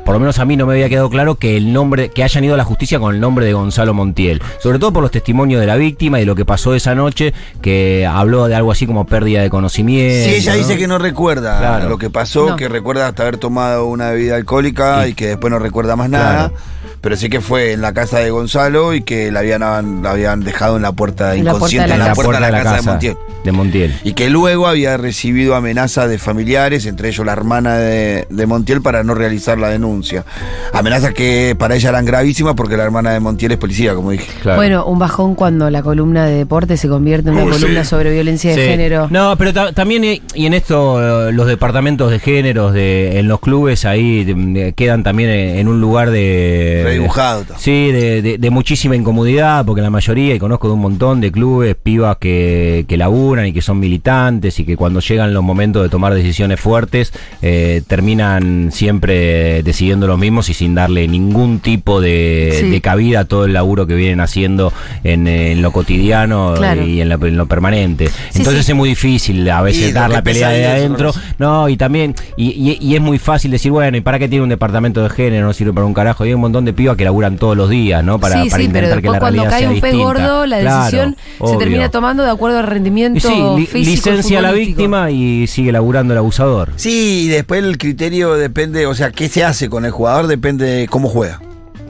por 0.04 0.14
lo 0.14 0.20
menos 0.20 0.38
a 0.38 0.44
mí 0.44 0.56
no 0.56 0.66
me 0.66 0.72
había 0.74 0.88
quedado 0.88 1.10
claro 1.10 1.34
que 1.36 1.56
el 1.56 1.72
nombre, 1.72 2.08
que 2.08 2.24
hayan 2.24 2.44
ido 2.44 2.54
a 2.54 2.56
la 2.56 2.64
justicia 2.64 2.98
con 2.98 3.09
el 3.10 3.20
nombre 3.20 3.46
de 3.46 3.52
Gonzalo 3.52 3.94
Montiel. 3.94 4.40
Sobre 4.62 4.78
todo 4.78 4.92
por 4.92 5.02
los 5.02 5.10
testimonios 5.10 5.60
de 5.60 5.66
la 5.66 5.76
víctima 5.76 6.18
y 6.18 6.22
de 6.22 6.26
lo 6.26 6.34
que 6.34 6.44
pasó 6.44 6.74
esa 6.74 6.94
noche, 6.94 7.32
que 7.62 8.06
habló 8.06 8.46
de 8.48 8.54
algo 8.54 8.72
así 8.72 8.86
como 8.86 9.06
pérdida 9.06 9.42
de 9.42 9.50
conocimiento. 9.50 10.28
Sí, 10.30 10.36
ella 10.36 10.52
¿no? 10.52 10.58
dice 10.58 10.76
que 10.78 10.86
no 10.86 10.98
recuerda 10.98 11.58
Claro. 11.58 11.88
lo 11.88 11.98
que 11.98 12.10
pasó, 12.10 12.50
No. 12.50 12.56
que 12.56 12.68
recuerda 12.68 13.06
hasta 13.08 13.22
haber 13.22 13.36
tomado 13.36 13.86
una 13.86 14.10
bebida 14.10 14.36
alcohólica 14.36 15.06
Y- 15.06 15.10
y, 15.10 15.14
que 15.14 15.26
después 15.28 15.50
no 15.50 15.58
recuerda 15.58 15.96
más 15.96 16.08
nada. 16.10 16.48
Claro. 16.50 16.54
Pero 17.00 17.16
sí 17.16 17.30
que 17.30 17.40
fue 17.40 17.72
en 17.72 17.80
la 17.80 17.94
casa 17.94 18.18
de 18.18 18.30
Gonzalo 18.30 18.92
y 18.94 19.02
que 19.02 19.30
la 19.32 19.40
habían, 19.40 20.02
la 20.02 20.10
habían 20.10 20.40
dejado 20.40 20.76
en 20.76 20.82
la 20.82 20.92
puerta 20.92 21.34
En 21.34 21.44
la 21.46 21.52
puerta 21.52 21.74
inconsciente 21.76 21.88
de 21.88 21.94
en 21.94 21.98
la 22.00 22.14
puerta 22.14 22.34
de 22.34 22.40
la, 22.40 22.62
casa, 22.62 22.76
de 22.76 22.82
Montiel. 22.82 23.16
De 23.44 23.52
Montiel. 23.52 23.94
Y 24.04 24.12
que 24.12 24.28
luego 24.30 24.66
había 24.66 24.96
recibido 24.96 25.54
amenazas 25.54 26.08
de 26.10 26.18
familiares, 26.18 26.86
entre 26.86 27.08
ellos 27.08 27.24
la 27.24 27.32
hermana 27.32 27.76
de, 27.78 28.26
de 28.28 28.46
Montiel, 28.46 28.82
para 28.82 29.02
no 29.02 29.14
realizar 29.14 29.58
la 29.58 29.68
denuncia. 29.68 30.24
Amenazas 30.72 31.14
que 31.14 31.56
para 31.58 31.74
ella 31.74 31.88
eran 31.90 32.04
gravísimas 32.04 32.54
porque 32.54 32.76
la 32.76 32.84
hermana 32.84 33.12
de 33.12 33.20
Montiel 33.20 33.52
es 33.52 33.58
policía, 33.58 33.94
como 33.94 34.10
dije. 34.10 34.26
Claro. 34.42 34.56
Bueno, 34.58 34.84
un 34.86 34.98
bajón 34.98 35.34
cuando 35.34 35.70
la 35.70 35.82
columna 35.82 36.26
de 36.26 36.34
deporte 36.34 36.76
se 36.76 36.88
convierte 36.88 37.30
en 37.30 37.36
una 37.36 37.44
columna 37.52 37.84
sí. 37.84 37.90
sobre 37.90 38.12
violencia 38.12 38.54
de 38.54 38.66
género. 38.68 39.08
No, 39.10 39.34
pero 39.38 39.52
ta- 39.52 39.72
también, 39.72 40.04
eh, 40.04 40.20
y 40.34 40.46
en 40.46 40.54
esto, 40.54 41.28
eh, 41.28 41.32
los 41.32 41.46
departamentos 41.46 42.10
de 42.10 42.18
géneros 42.18 42.72
de, 42.74 43.18
en 43.18 43.28
los 43.28 43.40
clubes 43.40 43.84
ahí 43.84 44.24
de- 44.24 44.72
quedan 44.74 45.02
también 45.02 45.30
en, 45.30 45.58
en 45.58 45.68
un 45.68 45.80
lugar 45.80 46.10
de. 46.10 46.82
Redibujado. 46.84 47.44
Sí, 47.58 47.90
de, 47.92 48.20
de- 48.22 48.38
de 48.38 48.50
muchísima 48.50 48.96
incomodidad, 48.96 49.64
porque 49.64 49.80
la 49.82 49.90
mayoría, 49.90 50.34
y 50.34 50.38
conozco 50.38 50.68
de 50.68 50.74
un 50.74 50.80
montón 50.80 51.20
de 51.20 51.32
clubes, 51.32 51.74
pibas 51.82 52.16
que, 52.18 52.84
que 52.86 52.96
laburan 52.96 53.29
y 53.46 53.52
que 53.52 53.62
son 53.62 53.78
militantes 53.78 54.58
y 54.60 54.64
que 54.64 54.76
cuando 54.76 55.00
llegan 55.00 55.32
los 55.32 55.42
momentos 55.42 55.82
de 55.82 55.88
tomar 55.88 56.14
decisiones 56.14 56.58
fuertes, 56.60 57.12
eh, 57.42 57.82
terminan 57.86 58.70
siempre 58.72 59.62
decidiendo 59.62 60.06
lo 60.06 60.16
mismos 60.16 60.48
y 60.48 60.54
sin 60.54 60.74
darle 60.74 61.06
ningún 61.08 61.60
tipo 61.60 62.00
de, 62.00 62.56
Sí. 62.60 62.68
de 62.70 62.80
cabida 62.80 63.20
a 63.20 63.24
todo 63.24 63.44
el 63.44 63.52
laburo 63.52 63.86
que 63.86 63.94
vienen 63.94 64.20
haciendo 64.20 64.72
en, 65.04 65.26
en 65.28 65.62
lo 65.62 65.70
cotidiano 65.72 66.54
Claro. 66.56 66.82
y 66.84 67.00
en, 67.00 67.08
la- 67.08 67.14
en 67.20 67.36
lo 67.36 67.46
permanente. 67.46 68.08
Sí, 68.30 68.38
Entonces 68.38 68.66
sí. 68.66 68.72
es 68.72 68.76
muy 68.76 68.88
difícil 68.90 69.48
a 69.50 69.62
veces 69.62 69.90
Y 69.90 69.92
dar 69.92 70.10
la 70.10 70.22
pelea 70.22 70.48
de 70.50 70.66
adentro. 70.66 71.12
No, 71.38 71.68
y 71.68 71.76
también, 71.76 72.14
y, 72.36 72.48
y- 72.50 72.78
y 72.80 72.94
es 72.94 73.00
muy 73.00 73.18
fácil 73.18 73.50
decir, 73.50 73.70
bueno, 73.70 73.96
¿y 73.96 74.00
para 74.00 74.18
qué 74.18 74.28
tiene 74.28 74.42
un 74.42 74.48
departamento 74.48 75.02
de 75.02 75.10
género? 75.10 75.46
No 75.46 75.52
sirve 75.52 75.72
para 75.72 75.86
un 75.86 75.94
carajo. 75.94 76.24
Y 76.24 76.28
hay 76.28 76.34
un 76.34 76.40
montón 76.40 76.64
de 76.64 76.72
pibas 76.72 76.96
que 76.96 77.04
laburan 77.04 77.36
todos 77.38 77.56
los 77.56 77.68
días, 77.70 78.02
¿no? 78.04 78.18
Para, 78.18 78.42
sí, 78.42 78.50
para 78.50 78.62
sí, 78.62 78.68
pero 78.72 78.86
intentar 78.86 79.02
que 79.02 79.08
la 79.08 79.18
cuando 79.18 79.42
realidad 79.42 79.50
cae 79.50 79.60
sea 79.60 79.68
un 79.70 79.80
pez 79.80 79.92
distinta. 79.92 80.04
gordo, 80.22 80.46
la 80.46 80.60
Claro, 80.60 80.78
decisión 80.84 81.16
se 81.16 81.44
obvio. 81.44 81.58
termina 81.58 81.88
tomando 81.90 82.22
de 82.24 82.30
acuerdo 82.30 82.58
al 82.58 82.66
rendimiento 82.66 83.16
Sí, 83.28 83.42
li- 83.60 83.66
físico 83.66 84.10
licencia 84.10 84.38
a 84.38 84.42
la 84.42 84.52
víctima 84.52 85.10
y 85.10 85.46
sigue 85.46 85.72
laburando 85.72 86.14
el 86.14 86.18
abusador. 86.18 86.72
Sí, 86.76 87.24
y 87.24 87.28
después 87.28 87.62
el 87.62 87.78
criterio 87.78 88.34
depende, 88.34 88.86
o 88.86 88.94
sea, 88.94 89.10
qué 89.10 89.28
se 89.28 89.44
hace 89.44 89.68
con 89.68 89.84
el 89.84 89.90
jugador 89.90 90.26
depende 90.26 90.64
de 90.66 90.88
cómo 90.88 91.08
juega. 91.08 91.40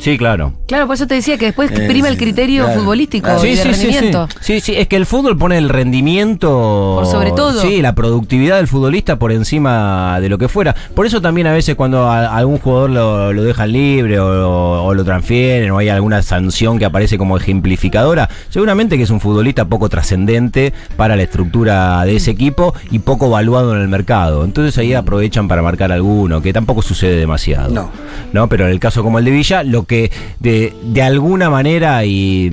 Sí, 0.01 0.17
claro. 0.19 0.55
Claro, 0.67 0.87
por 0.87 0.95
eso 0.97 1.07
te 1.07 1.15
decía 1.15 1.37
que 1.39 1.45
después 1.47 1.71
Eh, 1.71 1.87
prima 1.87 2.09
el 2.09 2.15
sí, 2.15 2.21
criterio 2.25 2.65
claro. 2.65 2.81
futbolístico 2.81 3.27
Claro. 3.27 3.45
y 3.47 3.55
de 3.55 3.65
rendimiento. 3.65 4.29
Sí, 4.41 4.61
sí, 4.61 4.75
es 4.77 4.89
que 4.89 4.97
el 4.97 5.05
fútbol 5.07 5.37
pone 5.37 5.59
el 5.59 5.69
rendimiento. 5.69 6.49
Por 6.97 7.07
sobre 7.07 7.33
todo. 7.33 7.61
Sí, 7.61 7.83
la 7.83 7.95
productividad 7.95 8.57
del 8.57 8.67
futbolista 8.69 9.17
por 9.19 9.33
encima 9.33 10.19
de 10.21 10.29
lo 10.29 10.39
que 10.39 10.49
fuera. 10.49 10.75
Por 10.95 11.07
eso 11.07 11.21
también 11.21 11.47
a 11.47 11.53
veces 11.53 11.75
cuando 11.75 12.05
a, 12.11 12.35
algún 12.37 12.59
jugador 12.59 12.91
lo, 12.91 13.33
lo 13.33 13.43
dejan 13.43 13.73
libre 13.73 14.19
o, 14.21 14.83
o 14.85 14.95
lo 14.95 15.05
transfieren 15.05 15.71
o 15.71 15.79
hay 15.79 15.89
alguna 15.89 16.23
sanción 16.23 16.79
que 16.79 16.85
aparece 16.85 17.19
como 17.19 17.37
ejemplificadora, 17.37 18.29
seguramente 18.49 18.97
que 18.97 19.03
es 19.05 19.11
un 19.11 19.21
futbolista 19.21 19.65
poco 19.67 19.89
trascendente 19.89 20.73
para 20.97 21.17
la 21.17 21.23
estructura 21.25 22.03
de 22.05 22.17
ese 22.17 22.31
equipo 22.31 22.75
y 22.91 23.01
poco 23.01 23.31
valuado 23.31 23.75
en 23.75 23.83
el 23.83 23.89
mercado. 23.89 24.45
Entonces 24.45 24.77
ahí 24.79 24.95
aprovechan 24.95 25.47
para 25.49 25.63
marcar 25.63 25.93
alguno, 25.93 26.41
que 26.43 26.53
tampoco 26.53 26.83
sucede 26.83 27.17
demasiado. 27.17 27.71
No. 27.71 27.91
¿no? 28.33 28.49
Pero 28.49 28.65
en 28.65 28.71
el 28.71 28.81
caso 28.81 29.03
como 29.03 29.19
el 29.19 29.25
de 29.25 29.31
Villa, 29.31 29.63
lo 29.63 29.85
que 29.91 30.13
de, 30.39 30.73
de 30.85 31.03
alguna 31.03 31.51
manera 31.51 32.05
y 32.05 32.49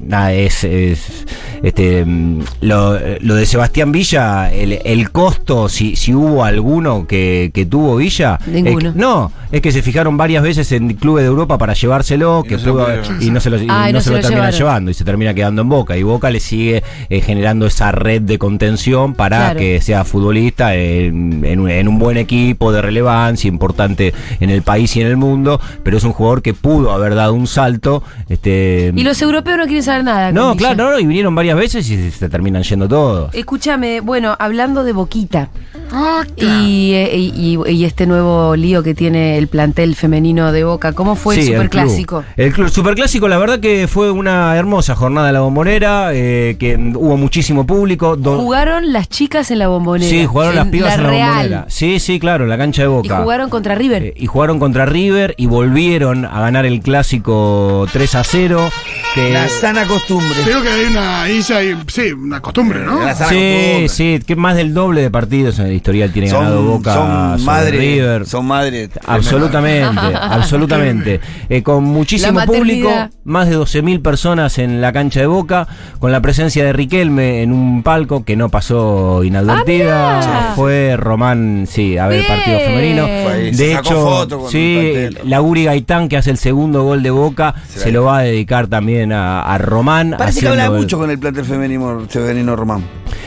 nada, 0.00 0.32
es, 0.32 0.62
es, 0.62 1.26
este 1.62 2.04
mm, 2.04 2.40
lo, 2.62 2.98
lo 3.20 3.34
de 3.34 3.46
Sebastián 3.46 3.92
Villa, 3.92 4.52
el, 4.52 4.78
el 4.84 5.10
costo, 5.10 5.68
si, 5.68 5.96
si 5.96 6.14
hubo 6.14 6.44
alguno 6.44 7.06
que, 7.06 7.50
que 7.54 7.66
tuvo 7.66 7.96
Villa, 7.96 8.38
Ninguno. 8.46 8.90
es 8.90 8.94
no, 8.96 9.32
es 9.52 9.60
que 9.60 9.72
se 9.72 9.82
fijaron 9.82 10.16
varias 10.16 10.42
veces 10.42 10.70
en 10.72 10.94
clubes 10.94 11.22
de 11.24 11.28
Europa 11.28 11.58
para 11.58 11.72
llevárselo, 11.74 12.42
Y 12.44 12.48
que 12.48 12.56
no 12.58 12.62
pudo- 12.74 12.86
y 13.20 13.30
no 13.30 13.40
se 13.40 13.50
lo, 13.50 13.58
Ah, 13.68 13.86
no 13.88 13.92
no 13.94 14.00
se 14.00 14.04
se 14.04 14.10
lo 14.10 14.16
lo 14.16 14.22
terminan 14.22 14.50
llevaron. 14.52 14.58
llevando 14.58 14.90
y 14.90 14.94
se 14.94 15.04
termina 15.04 15.34
quedando 15.34 15.62
en 15.62 15.68
Boca. 15.68 15.96
Y 15.96 16.02
Boca 16.02 16.30
le 16.30 16.40
sigue 16.40 16.82
eh, 17.08 17.20
generando 17.20 17.66
esa 17.66 17.92
red 17.92 18.22
de 18.22 18.38
contención 18.38 19.14
para 19.14 19.38
Claro. 19.38 19.60
que 19.60 19.80
sea 19.80 20.04
futbolista 20.04 20.74
en, 20.74 21.44
en 21.44 21.60
un, 21.60 21.70
en 21.70 21.88
un 21.88 21.98
buen 21.98 22.16
equipo 22.16 22.72
de 22.72 22.82
relevancia, 22.82 23.48
importante 23.48 24.12
en 24.40 24.50
el 24.50 24.62
país 24.62 24.94
y 24.96 25.00
en 25.00 25.06
el 25.08 25.16
mundo, 25.16 25.60
pero 25.82 25.96
es 25.96 26.04
un 26.04 26.12
jugador 26.12 26.42
que 26.42 26.54
pudo 26.54 26.92
haber 26.92 27.14
dado 27.14 27.34
un 27.34 27.46
salto. 27.46 28.02
Este, 28.28 28.92
Y 28.94 29.02
los 29.02 29.20
europeos 29.22 29.58
no 29.58 29.64
quieren 29.64 29.82
saber 29.82 30.04
nada. 30.04 30.32
no, 30.32 30.56
claro, 30.56 30.90
no, 30.92 30.98
y 30.98 31.06
vinieron 31.06 31.34
varias 31.34 31.49
veces 31.56 31.88
y 31.90 32.10
se 32.10 32.28
terminan 32.28 32.62
yendo 32.62 32.88
todos. 32.88 33.34
Escúchame, 33.34 34.00
bueno, 34.00 34.36
hablando 34.38 34.84
de 34.84 34.92
Boquita 34.92 35.48
Ah, 35.92 36.22
claro. 36.36 36.60
y, 36.64 36.92
eh, 36.94 37.16
y- 37.16 37.58
y- 37.66 37.70
y 37.72 37.84
este 37.84 38.06
nuevo 38.06 38.54
lío 38.56 38.82
que 38.82 38.94
tiene 38.94 39.38
el 39.38 39.48
plantel 39.48 39.94
femenino 39.96 40.52
de 40.52 40.64
Boca, 40.64 40.92
¿cómo 40.92 41.16
fue 41.16 41.34
Sí, 41.36 41.40
el 41.42 41.46
superclásico? 41.48 42.24
El 42.36 42.52
club 42.52 42.68
superclásico, 42.70 43.26
la 43.28 43.38
verdad 43.38 43.60
que 43.60 43.88
fue 43.88 44.10
una 44.10 44.56
hermosa 44.56 44.94
jornada 44.94 45.26
de 45.28 45.32
la 45.32 45.40
bombonera, 45.40 46.10
eh, 46.12 46.56
que 46.58 46.76
hubo 46.76 47.16
muchísimo 47.16 47.66
público. 47.66 48.16
Jugaron 48.22 48.92
las 48.92 49.08
chicas 49.08 49.50
en 49.50 49.58
la 49.58 49.68
bombonera. 49.68 50.08
Sí, 50.10 50.26
jugaron 50.26 50.54
las 50.56 50.68
pibas 50.68 50.90
la 50.90 50.94
en 50.94 51.02
la 51.02 51.10
Real. 51.10 51.28
bombonera. 51.30 51.66
Sí, 51.68 51.98
sí, 52.00 52.20
claro, 52.20 52.44
en 52.44 52.50
la 52.50 52.58
cancha 52.58 52.82
de 52.82 52.88
Y 52.88 52.92
Boca. 52.92 53.18
jugaron 53.22 53.50
contra 53.50 53.74
River. 53.74 54.02
Eh, 54.04 54.14
y 54.16 54.26
jugaron 54.26 54.58
contra 54.58 54.86
River 54.86 55.34
y 55.36 55.46
volvieron 55.46 56.24
a 56.24 56.40
ganar 56.40 56.66
el 56.66 56.80
clásico 56.80 57.86
3 57.92 58.14
a 58.14 58.24
0. 58.24 58.70
Que, 59.14 59.30
La 59.32 59.48
sana 59.48 59.84
costumbre. 59.86 60.28
Creo 60.44 60.62
que 60.62 60.68
hay 60.68 60.84
una 60.86 61.28
y 61.40 61.76
sí, 61.88 62.12
una 62.12 62.40
costumbre, 62.40 62.80
¿no? 62.84 63.02
La 63.04 63.14
sana 63.14 63.30
sí, 63.30 63.36
costumbre. 63.36 63.88
sí, 63.88 64.20
que 64.26 64.36
más 64.36 64.56
del 64.56 64.74
doble 64.74 65.02
de 65.02 65.10
partidos 65.10 65.58
en 65.58 65.66
el 65.66 65.72
historial 65.74 66.12
tiene 66.12 66.28
ganado 66.28 66.62
Boca 66.62 66.92
son 66.94 67.44
madre, 67.44 67.70
River. 67.78 68.26
son 68.26 68.46
madre. 68.46 68.90
Absolutamente, 69.06 69.98
absolutamente. 70.20 71.20
Eh, 71.48 71.62
con 71.62 71.84
muchísimo 71.84 72.40
público, 72.44 72.90
más 73.24 73.48
de 73.48 73.56
12.000 73.58 74.02
personas 74.02 74.58
en 74.58 74.80
la 74.80 74.92
cancha 74.92 75.20
de 75.20 75.26
Boca, 75.26 75.66
con 75.98 76.12
la 76.12 76.20
presencia 76.20 76.64
de 76.64 76.72
Riquelme 76.72 77.42
en 77.42 77.52
un 77.52 77.82
palco 77.82 78.24
que 78.24 78.36
no 78.36 78.48
pasó 78.48 79.22
inadvertida. 79.24 80.20
Ah. 80.50 80.52
Fue 80.56 80.96
Román, 80.96 81.66
sí, 81.68 81.96
a 81.98 82.06
ver 82.08 82.20
el 82.20 82.24
Bien. 82.26 82.36
partido 82.38 82.58
femenino. 82.60 83.04
Ahí, 83.04 83.50
De 83.52 83.74
hecho, 83.74 84.26
sí, 84.50 84.76
el 84.78 85.10
plantel. 85.12 85.30
la 85.30 85.40
Uri 85.42 85.64
Gaitán, 85.64 86.08
que 86.08 86.16
hace 86.16 86.30
el 86.30 86.38
segundo 86.38 86.82
gol 86.82 87.02
de 87.02 87.10
Boca, 87.10 87.54
Se 87.68 87.92
lo 87.92 88.04
va 88.04 88.18
a 88.18 88.22
dedicar 88.22 88.66
también 88.66 89.12
a, 89.12 89.42
a 89.42 89.58
Román. 89.58 90.14
Parece 90.18 90.40
que 90.40 90.48
habla 90.48 90.66
el- 90.66 90.72
mucho 90.72 90.98
con 90.98 91.10
el 91.10 91.18
plantel 91.32 91.44
femenino, 91.44 92.06
femenino 92.08 92.56
Román. 92.56 92.82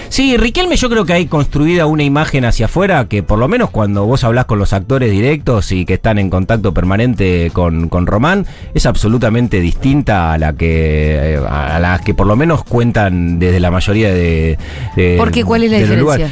Sí, 0.10 0.38
Riquelme 0.38 0.76
yo 0.76 0.90
creo 0.90 1.06
que 1.06 1.14
hay 1.14 1.26
construida 1.26 1.88
una 1.88 2.04
imagen 2.04 2.46
hacia 2.46 2.68
afuera 2.68 3.06
que 3.06 3.24
por 3.24 3.40
lo 3.40 3.48
menos 3.48 3.72
cuando 3.72 4.06
vos 4.06 4.24
hablás 4.24 4.46
con 4.46 4.60
los 4.60 4.72
actores 4.72 5.10
directos 5.10 5.72
y 5.72 5.86
que 5.86 5.96
están 5.96 6.20
en 6.20 6.30
contacto 6.30 6.74
permanente 6.74 7.50
con, 7.52 7.90
con 7.90 8.06
Román, 8.06 8.46
es 8.76 8.86
absolutamente 8.86 9.60
distinta 9.60 10.32
a 10.32 10.38
la 10.38 10.54
que 10.54 11.34
eh, 11.34 11.42
a 11.50 11.80
las 11.80 12.02
que 12.02 12.14
por 12.14 12.28
lo 12.28 12.36
menos 12.36 12.64
cuentan 12.64 13.40
desde 13.40 13.60
la 13.60 13.72
mayoría 13.72 14.14
de... 14.14 14.58
de 14.96 15.16
¿Por 15.18 15.32
qué? 15.32 15.44
¿Cuál 15.44 15.64
es 15.64 15.72
la 15.72 15.78
diferencia? 15.78 16.02
lugares. 16.02 16.32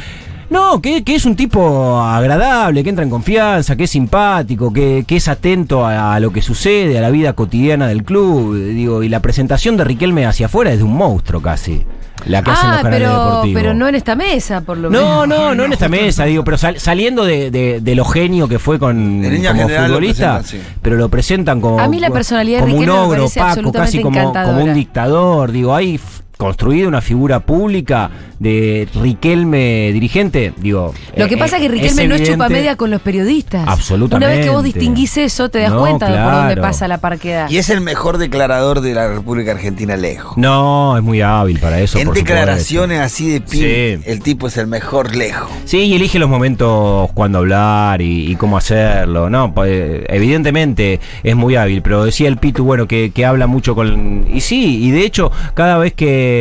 No, 0.52 0.80
que, 0.82 1.02
que 1.02 1.14
es 1.14 1.24
un 1.24 1.34
tipo 1.34 1.98
agradable, 2.00 2.82
que 2.84 2.90
entra 2.90 3.04
en 3.04 3.10
confianza, 3.10 3.74
que 3.74 3.84
es 3.84 3.90
simpático, 3.90 4.72
que, 4.72 5.04
que 5.06 5.16
es 5.16 5.26
atento 5.28 5.84
a, 5.86 6.14
a 6.14 6.20
lo 6.20 6.32
que 6.32 6.42
sucede, 6.42 6.98
a 6.98 7.00
la 7.00 7.10
vida 7.10 7.32
cotidiana 7.32 7.86
del 7.88 8.04
club. 8.04 8.54
Digo, 8.56 9.02
y 9.02 9.08
la 9.08 9.20
presentación 9.20 9.76
de 9.76 9.84
Riquelme 9.84 10.26
hacia 10.26 10.46
afuera 10.46 10.70
es 10.70 10.78
de 10.78 10.84
un 10.84 10.94
monstruo 10.94 11.40
casi. 11.40 11.84
La 12.26 12.40
que 12.44 12.52
hacen 12.52 12.70
los 12.70 12.78
Ah, 12.78 12.82
canales 12.82 13.08
pero, 13.08 13.24
deportivos. 13.24 13.60
pero 13.62 13.74
no 13.74 13.88
en 13.88 13.94
esta 13.96 14.14
mesa, 14.14 14.60
por 14.60 14.76
lo 14.78 14.90
menos. 14.90 15.04
No, 15.04 15.26
no, 15.26 15.54
no 15.56 15.64
en 15.64 15.72
esta 15.72 15.88
mesa, 15.88 16.24
digo, 16.24 16.44
pero 16.44 16.56
sal- 16.56 16.78
saliendo 16.78 17.24
de, 17.24 17.50
de- 17.50 17.80
de 17.80 17.94
lo 17.96 18.04
genio 18.04 18.46
que 18.46 18.60
fue 18.60 18.78
con 18.78 19.22
como 19.24 19.62
lo 19.62 19.68
futbolista, 19.68 20.42
sí. 20.44 20.60
pero 20.82 20.94
lo 20.96 21.08
presentan 21.08 21.60
como 21.60 21.80
A 21.80 21.88
mí 21.88 21.98
la 21.98 22.10
personalidad 22.10 22.58
de 22.64 22.70
como 22.70 22.76
un 22.82 22.88
ogro 22.90 23.24
absolutamente 23.24 23.78
casi 23.78 24.02
como, 24.02 24.32
como 24.32 24.62
un 24.62 24.72
dictador, 24.74 25.50
digo, 25.50 25.74
hay 25.74 25.98
construido 26.42 26.88
una 26.88 27.00
figura 27.00 27.40
pública 27.40 28.10
de 28.38 28.88
Riquelme 29.00 29.90
dirigente, 29.92 30.52
digo. 30.58 30.92
Lo 31.16 31.28
que 31.28 31.34
eh, 31.34 31.38
pasa 31.38 31.56
es 31.56 31.62
que 31.62 31.68
Riquelme 31.68 32.08
no 32.08 32.14
es 32.14 32.20
evidente- 32.22 32.32
chupa 32.32 32.48
media 32.48 32.76
con 32.76 32.90
los 32.90 33.00
periodistas. 33.00 33.66
Absolutamente. 33.68 34.26
Una 34.26 34.34
vez 34.36 34.44
que 34.44 34.50
vos 34.50 34.64
distinguís 34.64 35.16
eso, 35.16 35.48
te 35.48 35.60
das 35.60 35.70
No, 35.72 35.78
cuenta 35.80 36.10
de 36.10 36.18
por 36.22 36.32
dónde 36.32 36.56
pasa 36.56 36.88
la 36.88 36.98
parquedad. 36.98 37.48
Y 37.50 37.58
es 37.58 37.70
el 37.70 37.80
mejor 37.80 38.18
declarador 38.18 38.80
de 38.80 38.94
la 38.94 39.08
República 39.08 39.52
Argentina 39.52 39.96
lejos. 39.96 40.36
No, 40.36 40.96
es 40.96 41.02
muy 41.02 41.20
hábil 41.20 41.58
para 41.60 41.78
eso. 41.80 41.98
en 41.98 42.06
por 42.08 42.16
supuesto. 42.16 42.34
declaraciones 42.36 43.00
así 43.00 43.30
de 43.30 43.40
pin, 43.40 43.60
Sí. 43.60 44.10
el 44.10 44.20
tipo 44.22 44.48
es 44.48 44.56
el 44.56 44.66
mejor 44.66 45.14
lejos. 45.14 45.48
Sí, 45.64 45.78
y 45.84 45.94
elige 45.94 46.18
los 46.18 46.28
momentos 46.28 47.10
cuando 47.12 47.38
hablar 47.38 48.02
y, 48.02 48.30
y 48.30 48.34
cómo 48.36 48.56
hacerlo. 48.56 49.30
No, 49.30 49.54
pues, 49.54 50.02
evidentemente 50.08 50.98
es 51.22 51.36
muy 51.36 51.56
hábil, 51.56 51.82
pero 51.82 52.04
decía 52.04 52.28
el 52.28 52.38
Pitu, 52.38 52.64
bueno, 52.64 52.88
que, 52.88 53.12
que 53.14 53.24
habla 53.24 53.46
mucho 53.46 53.74
con. 53.74 54.26
Y 54.32 54.40
sí, 54.40 54.82
y 54.84 54.90
de 54.90 55.04
hecho, 55.04 55.30
cada 55.54 55.78
vez 55.78 55.92
que, 55.92 56.31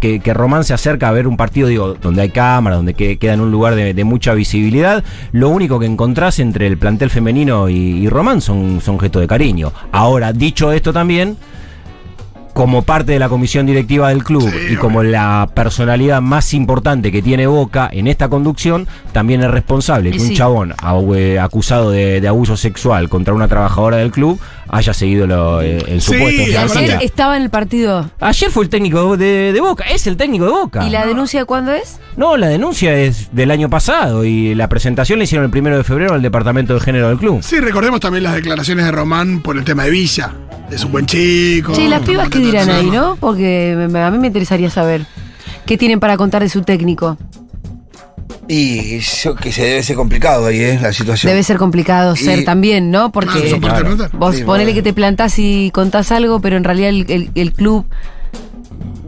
que, 0.00 0.20
que 0.20 0.34
Román 0.34 0.64
se 0.64 0.74
acerca 0.74 1.08
a 1.08 1.12
ver 1.12 1.26
un 1.26 1.36
partido, 1.36 1.68
digo, 1.68 1.94
donde 1.94 2.22
hay 2.22 2.30
cámara, 2.30 2.76
donde 2.76 2.94
que- 2.94 3.18
queda 3.18 3.34
en 3.34 3.40
un 3.40 3.50
lugar 3.50 3.74
de, 3.74 3.94
de 3.94 4.04
mucha 4.04 4.34
visibilidad, 4.34 5.04
lo 5.32 5.48
único 5.48 5.78
que 5.78 5.86
encontrás 5.86 6.38
entre 6.38 6.66
el 6.66 6.78
plantel 6.78 7.10
femenino 7.10 7.68
y, 7.68 7.74
y 7.76 8.08
Román 8.08 8.40
son, 8.40 8.80
son 8.80 8.98
gestos 8.98 9.20
de 9.22 9.28
cariño. 9.28 9.72
Ahora, 9.92 10.32
dicho 10.32 10.72
esto 10.72 10.92
también 10.92 11.36
como 12.54 12.82
parte 12.82 13.12
de 13.12 13.20
la 13.20 13.28
comisión 13.28 13.66
directiva 13.66 14.08
del 14.08 14.24
club 14.24 14.42
Sí, 14.50 14.72
y 14.72 14.76
como 14.76 15.04
la 15.04 15.48
personalidad 15.54 16.20
más 16.20 16.52
importante 16.54 17.12
que 17.12 17.22
tiene 17.22 17.46
Boca 17.46 17.88
en 17.92 18.08
esta 18.08 18.28
conducción, 18.28 18.88
también 19.12 19.42
es 19.44 19.50
responsable 19.52 20.10
que 20.10 20.18
un 20.18 20.26
sí. 20.26 20.34
chabón 20.34 20.74
acusado 21.40 21.92
de, 21.92 22.20
de 22.20 22.26
abuso 22.26 22.56
sexual 22.56 23.08
contra 23.08 23.32
una 23.32 23.46
trabajadora 23.46 23.98
del 23.98 24.10
club 24.10 24.40
haya 24.68 24.92
seguido 24.92 25.26
lo- 25.26 25.60
eh, 25.62 25.82
en 25.86 26.00
su 26.00 26.12
Sí, 26.12 26.18
puesto. 26.18 26.42
y 26.42 26.54
ayer 26.56 26.98
estaba 27.02 27.36
en 27.36 27.42
el 27.44 27.50
partido. 27.50 28.10
Ayer 28.20 28.50
fue 28.50 28.64
el 28.64 28.70
técnico 28.70 29.16
de, 29.16 29.52
de 29.52 29.60
Boca, 29.60 29.84
es 29.90 30.06
el 30.06 30.16
técnico 30.16 30.44
de 30.44 30.50
Boca. 30.50 30.86
¿Y 30.86 30.90
la 30.90 31.06
denuncia 31.06 31.44
cuándo 31.44 31.72
es? 31.72 31.98
No, 32.16 32.36
la 32.36 32.48
denuncia 32.48 32.94
es 32.98 33.28
del 33.32 33.50
año 33.50 33.70
pasado 33.70 34.24
y 34.24 34.54
la 34.54 34.68
presentación 34.68 35.18
la 35.18 35.24
hicieron 35.24 35.44
el 35.44 35.50
primero 35.50 35.76
de 35.76 35.84
febrero 35.84 36.14
al 36.14 36.22
departamento 36.22 36.74
de 36.74 36.80
género 36.80 37.08
del 37.08 37.18
club. 37.18 37.40
Sí, 37.42 37.60
recordemos 37.60 38.00
también 38.00 38.24
las 38.24 38.34
declaraciones 38.34 38.84
de 38.84 38.90
Román 38.92 39.40
por 39.40 39.56
el 39.56 39.64
tema 39.64 39.84
de 39.84 39.90
Villa. 39.90 40.32
Es 40.70 40.84
un 40.84 40.92
buen 40.92 41.06
chico. 41.06 41.72
Che, 41.72 41.82
¿y 41.84 41.88
las 41.88 42.02
pibas 42.02 42.28
qué 42.28 42.38
dirán 42.40 42.68
ahí, 42.68 42.90
no? 42.90 43.16
Porque 43.18 43.72
a 43.94 44.10
mí 44.10 44.18
me 44.18 44.26
interesaría 44.26 44.68
saber. 44.68 45.06
¿Qué 45.64 45.78
tienen 45.78 46.00
para 46.00 46.16
contar 46.16 46.42
de 46.42 46.48
su 46.48 46.62
técnico? 46.62 47.16
Y 48.46 48.98
yo 49.00 49.34
que 49.34 49.52
se 49.52 49.62
debe 49.62 49.82
ser 49.82 49.96
complicado 49.96 50.46
ahí, 50.46 50.58
¿eh? 50.60 50.78
La 50.80 50.92
situación. 50.92 51.30
Debe 51.30 51.42
ser 51.42 51.56
complicado 51.58 52.14
Y- 52.14 52.18
ser 52.18 52.44
también, 52.44 52.90
¿no? 52.90 53.04
Ah, 53.04 53.12
Porque 53.12 53.40
del 53.40 53.60
plantel. 53.60 54.08
vos 54.12 54.36
Sí, 54.36 54.42
ponele 54.44 54.64
bueno. 54.64 54.74
que 54.74 54.82
te 54.82 54.92
plantás 54.92 55.38
y 55.38 55.70
contás 55.72 56.12
algo, 56.12 56.40
pero 56.40 56.56
en 56.56 56.64
realidad 56.64 56.90
el, 56.90 57.06
el- 57.10 57.30
el 57.34 57.52
club 57.52 57.84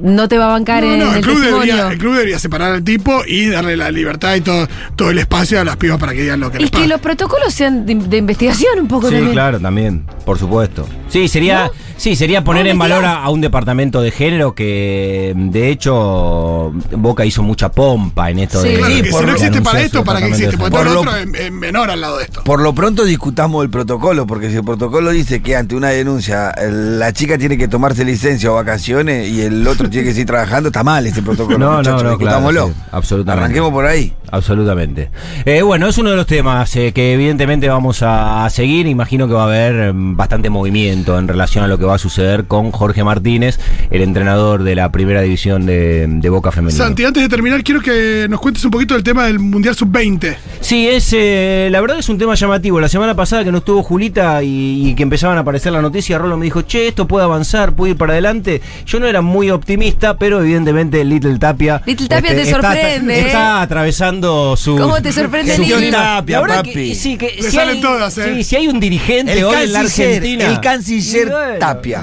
no 0.03 0.29
te 0.29 0.39
va 0.39 0.47
a 0.47 0.49
bancar 0.49 0.83
No, 0.83 0.93
en 0.93 0.99
no, 1.01 1.11
el, 1.11 1.17
el 1.17 1.23
club, 1.23 1.37
testimonio. 1.37 1.75
debería, 1.75 1.93
el 1.93 1.99
club 1.99 2.13
debería 2.15 2.39
separar 2.39 2.73
al 2.73 2.83
tipo 2.85 3.23
y 3.27 3.47
darle 3.49 3.77
la 3.77 3.91
libertad 3.91 4.35
y 4.35 4.41
todo, 4.41 4.69
todo 4.97 5.11
el 5.11 5.19
espacio 5.19 5.61
a 5.61 5.65
las 5.65 5.77
pibas 5.77 5.99
para 5.99 6.13
que 6.13 6.23
digan 6.23 6.41
lo 6.41 6.51
que 6.51 6.59
Y 6.59 6.63
les 6.63 6.71
que 6.71 6.79
pasa. 6.79 6.89
los 6.89 7.01
protocolos 7.01 7.53
sean 7.55 7.87
de, 7.87 7.95
de 7.95 8.17
investigación 8.19 8.81
un 8.81 8.89
poco 8.89 9.09
Sí, 9.09 9.15
también. 9.15 9.33
claro, 9.33 9.61
también, 9.61 10.05
por 10.25 10.39
supuesto. 10.39 10.89
Sí, 11.09 11.27
sería, 11.29 11.65
¿No? 11.67 11.71
sí, 11.97 12.15
sería 12.17 12.45
poner 12.45 12.65
No, 12.67 12.71
en 12.71 12.79
valor 12.79 13.05
a, 13.05 13.23
a 13.25 13.31
un 13.31 13.41
departamento 13.41 14.01
de 14.01 14.11
género 14.13 14.55
que, 14.55 15.33
de 15.37 15.71
hecho, 15.71 16.73
Boca 16.93 17.25
hizo 17.25 17.43
mucha 17.43 17.71
pompa 17.71 18.31
en 18.31 18.39
esto 18.39 18.63
Sí. 18.63 18.69
de. 18.69 18.75
Claro, 18.79 18.95
Sí, 18.95 19.03
por 19.11 19.21
si 19.21 19.27
no 19.27 19.33
existe 19.33 19.61
para 19.63 19.81
esto, 19.83 20.05
¿para 20.05 20.21
qué 20.21 20.27
existe? 20.29 20.57
Porque 20.57 20.71
todo 20.71 20.85
Por 20.85 20.93
lo 20.93 21.01
otro 21.01 21.17
es, 21.17 21.27
es 21.41 21.53
menor 21.53 21.91
al 21.91 22.01
lado 22.01 22.19
de 22.19 22.25
esto. 22.25 22.45
Por 22.45 22.61
lo 22.61 22.75
pronto 22.75 23.05
discutamos 23.05 23.65
el 23.65 23.71
protocolo, 23.71 24.27
porque 24.27 24.51
si 24.51 24.57
el 24.57 24.65
protocolo 24.65 25.11
dice 25.11 25.43
que 25.43 25.57
ante 25.57 25.75
una 25.75 25.89
denuncia 25.89 26.51
el- 26.51 26.99
la 26.99 27.13
chica 27.13 27.37
tiene 27.39 27.59
que 27.59 27.67
tomarse 27.69 28.05
licencia 28.05 28.51
o 28.53 28.55
vacaciones 28.55 29.29
y 29.29 29.43
el 29.43 29.67
otro 29.67 29.90
tiene 29.91 30.07
que 30.07 30.13
seguir 30.13 30.27
trabajando, 30.27 30.69
está 30.69 30.83
mal 30.83 31.07
este 31.07 31.23
protocolo. 31.23 31.51
No, 31.61 31.73
no, 31.73 31.77
muchachos, 31.79 32.03
no, 32.03 32.17
claro, 32.17 32.19
discutámoslo. 32.19 32.69
sí, 32.69 32.75
absolutamente. 32.93 33.43
Arranquemos 33.45 33.71
por 33.73 33.85
ahí. 33.85 34.13
Absolutamente. 34.33 35.11
Eh, 35.45 35.63
bueno, 35.63 35.89
es 35.89 35.99
uno 35.99 36.11
de 36.11 36.17
los 36.17 36.27
temas 36.27 36.75
eh, 36.77 36.93
que 36.93 37.15
evidentemente 37.15 37.69
vamos 37.69 38.03
a, 38.03 38.45
a 38.45 38.51
seguir. 38.51 38.87
Imagino 38.87 39.27
que 39.27 39.35
va 39.35 39.43
a 39.43 39.47
haber 39.47 39.93
mm, 39.93 40.17
bastante 40.17 40.51
movimiento 40.51 41.19
en 41.19 41.27
relación 41.29 41.65
a 41.65 41.67
lo 41.67 41.79
que 41.79 41.85
va 41.85 41.97
a 41.97 41.99
suceder 41.99 42.45
con 42.45 42.71
Jorge 42.71 43.03
Martínez, 43.05 43.59
el 43.91 44.03
entrenador 44.03 44.63
de 44.63 44.75
la 44.77 44.91
primera 44.93 45.21
división 45.21 45.67
de, 45.67 46.07
de 46.09 46.29
Boca 46.31 46.53
Femenina. 46.53 46.85
Santi, 46.85 47.05
antes 47.05 47.23
de 47.23 47.29
terminar, 47.29 47.63
quiero 47.65 47.81
que 47.81 48.27
nos 48.31 48.41
cuentes 48.41 48.65
un 48.65 48.71
poquito 48.71 48.95
del 48.95 49.03
tema 49.03 49.25
del 49.27 49.39
Mundial 49.41 49.75
Sub-20. 49.75 50.37
Sí, 50.61 50.89
es 50.89 51.13
eh, 51.13 51.69
la 51.71 51.81
verdad 51.81 51.99
es 51.99 52.09
un 52.09 52.19
tema 52.19 52.35
llamativo. 52.35 52.81
La 52.81 52.89
semana 52.89 53.15
pasada 53.15 53.45
que 53.45 53.51
no 53.51 53.59
estuvo 53.59 53.83
Julita 53.83 54.43
y, 54.43 54.89
y 54.91 54.95
que 54.95 55.03
empezaban 55.03 55.37
a 55.39 55.41
aparecer 55.41 55.73
la 55.73 55.83
noticia, 55.83 56.19
Rolo 56.19 56.37
me 56.37 56.45
dijo, 56.45 56.63
che, 56.63 56.89
esto 56.89 57.09
puede 57.09 57.25
avanzar, 57.25 57.75
puede 57.75 57.93
ir 57.93 57.97
para 57.99 58.13
adelante. 58.13 58.63
Yo 58.87 59.01
no 59.01 59.07
era 59.07 59.23
muy 59.23 59.51
optimista, 59.51 59.80
pero 60.19 60.41
evidentemente 60.41 61.05
Little 61.05 61.39
Tapia. 61.39 61.83
Little 61.87 62.09
Tapia 62.09 62.31
te 62.35 62.43
está- 62.43 62.61
sorprende, 62.63 63.15
¿eh? 63.19 63.27
Está 63.27 63.63
atravesando 63.63 64.57
su. 64.57 64.77
¿Cómo 64.77 65.01
te 65.01 65.13
sorprende 65.13 65.57
su 65.57 65.63
Little? 65.63 65.91
Tapia, 65.91 66.41
papi? 66.47 66.73
que- 66.73 66.95
sí, 66.95 67.17
que 67.17 67.37
si 67.43 67.51
salen 67.51 67.77
hay, 67.77 67.81
todas, 67.81 68.17
¿eh? 68.19 68.35
sí, 68.37 68.45
si 68.45 68.57
hay 68.57 68.69
un 68.69 68.79
dirigente 68.81 69.43
hoy 69.45 69.65
en 69.65 69.73
la 69.73 69.81
Argentina. 69.81 70.47
el 70.47 70.61
canciller 70.61 71.27
Y 71.29 71.31
bueno. 71.31 71.59
Tapia. 71.59 72.03